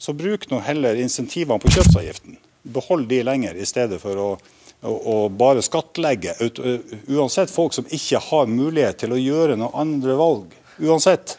[0.00, 2.38] så bruk nå heller insentivene på kjøpsavgiften.
[2.72, 4.30] Behold de lenger, i stedet for å,
[4.80, 6.38] å, å bare skattlegge
[7.12, 10.56] uansett folk som ikke har mulighet til å gjøre noen andre valg.
[10.80, 11.36] Uansett.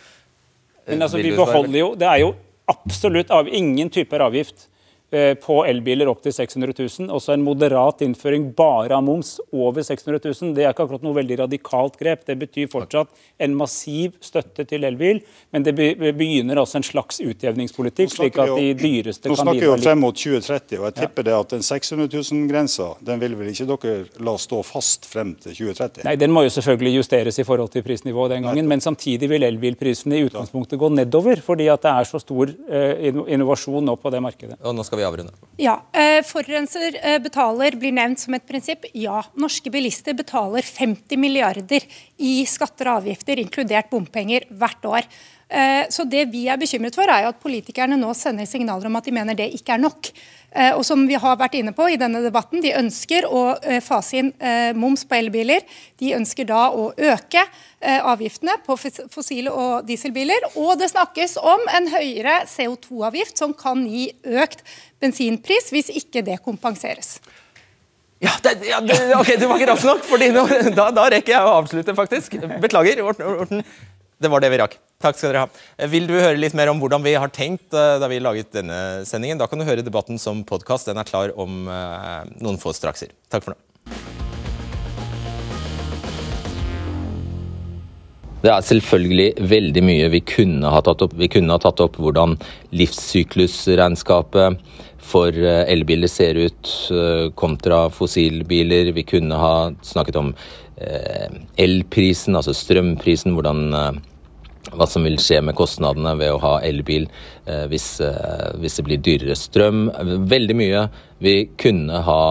[0.86, 2.36] Men altså, vi beholder jo, Det er jo
[2.70, 4.68] absolutt av ingen typer avgift
[5.12, 7.10] på elbiler opp til 600 000.
[7.12, 10.54] Også en moderat innføring bare av moms over 600 000.
[10.56, 12.24] Det er ikke akkurat noe veldig radikalt grep.
[12.28, 18.14] Det betyr fortsatt en massiv støtte til elbil, men det begynner altså en slags utjevningspolitikk,
[18.14, 19.36] slik at de dyreste kan bidra litt.
[19.36, 22.90] Nå snakker vi jo frem mot 2030, og jeg tipper det at den 600 000-grensa
[23.12, 26.06] den vil vel ikke dere la stå fast frem til 2030?
[26.08, 29.48] Nei, den må jo selvfølgelig justeres i forhold til prisnivået den gangen, men samtidig vil
[29.48, 34.14] elbilprisene i utgangspunktet gå nedover, fordi at det er så stor eh, innovasjon nå på
[34.14, 34.60] det markedet.
[34.62, 35.34] Og nå skal vi vi avrunde.
[35.62, 38.88] Ja, eh, Forurenser eh, betaler blir nevnt som et prinsipp.
[38.98, 41.86] Ja, norske bilister betaler 50 milliarder
[42.18, 45.10] i skatter og avgifter, inkludert bompenger, hvert år.
[45.52, 48.96] Eh, så det vi er bekymret for, er jo at politikerne nå sender signaler om
[48.96, 50.12] at de mener det ikke er nok.
[50.52, 53.82] Eh, og som vi har vært inne på i denne debatten, De ønsker å eh,
[53.84, 54.32] fase inn
[54.80, 55.66] moms på elbiler.
[56.00, 57.44] De ønsker da å øke
[57.82, 58.76] avgiftene på
[59.10, 60.46] fossile og dieselbiler.
[60.56, 64.62] Og det snakkes om en høyere CO2-avgift som kan gi økt
[65.02, 67.18] bensinpris hvis ikke det kompenseres.
[68.22, 71.42] Ja, det, ja det, ok, Du var ikke rask nok, for da, da, rekker jeg
[71.42, 72.38] å avslutte, faktisk.
[72.62, 73.66] Beklager, Orten.
[74.22, 74.78] Det var det vi rakk.
[75.02, 75.50] Takk skal dere ha.
[75.78, 78.54] Eh, vil du høre litt mer om hvordan vi har tenkt eh, da vi laget
[78.54, 79.40] denne sendingen?
[79.42, 80.90] Da kan du høre debatten som podkast.
[80.92, 83.16] Den er klar om eh, noen få strakser.
[83.34, 83.60] Takk for nå.
[88.42, 91.14] Det er selvfølgelig veldig mye vi kunne ha tatt opp.
[91.18, 92.38] Vi kunne ha tatt opp hvordan
[92.74, 94.58] livssyklusregnskapet
[95.12, 96.72] for elbiler ser ut
[97.38, 98.90] kontra fossilbiler.
[98.98, 99.54] Vi kunne ha
[99.86, 100.34] snakket om
[101.62, 104.02] elprisen, altså strømprisen, hvordan
[104.76, 107.08] hva som vil skje med kostnadene ved å ha elbil
[107.46, 109.86] eh, hvis, eh, hvis, det blir dyrere strøm.
[110.32, 110.86] Veldig mye
[111.24, 112.22] vi kunne ha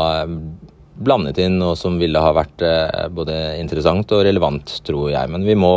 [1.01, 5.33] blandet inn, og som ville ha vært eh, både interessant og relevant, tror jeg.
[5.33, 5.75] Men vi må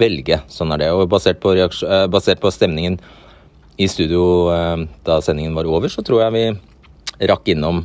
[0.00, 0.42] velge.
[0.52, 0.92] Sånn er det.
[0.92, 1.54] Og basert på,
[2.12, 3.00] basert på stemningen
[3.80, 4.48] i studio
[5.04, 7.82] da sendingen var over, så tror jeg vi rakk innom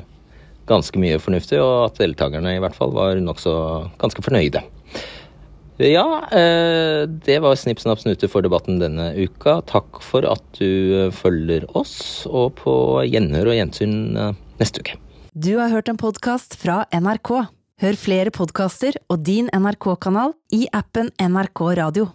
[0.70, 3.53] ganske mye fornuftig, og at deltakerne i hvert fall var nokså
[3.99, 4.64] ganske fornøyde.
[5.82, 9.59] Ja, eh, det var Snipp, snapp, snute for debatten denne uka.
[9.65, 10.67] Takk for at du
[11.07, 12.75] eh, følger oss, og på
[13.07, 14.99] gjenhør og gjensyn eh, neste uke.
[15.34, 17.34] Du har hørt en podkast fra NRK.
[17.82, 22.11] Hør flere podkaster og din NRK-kanal i appen NRK Radio.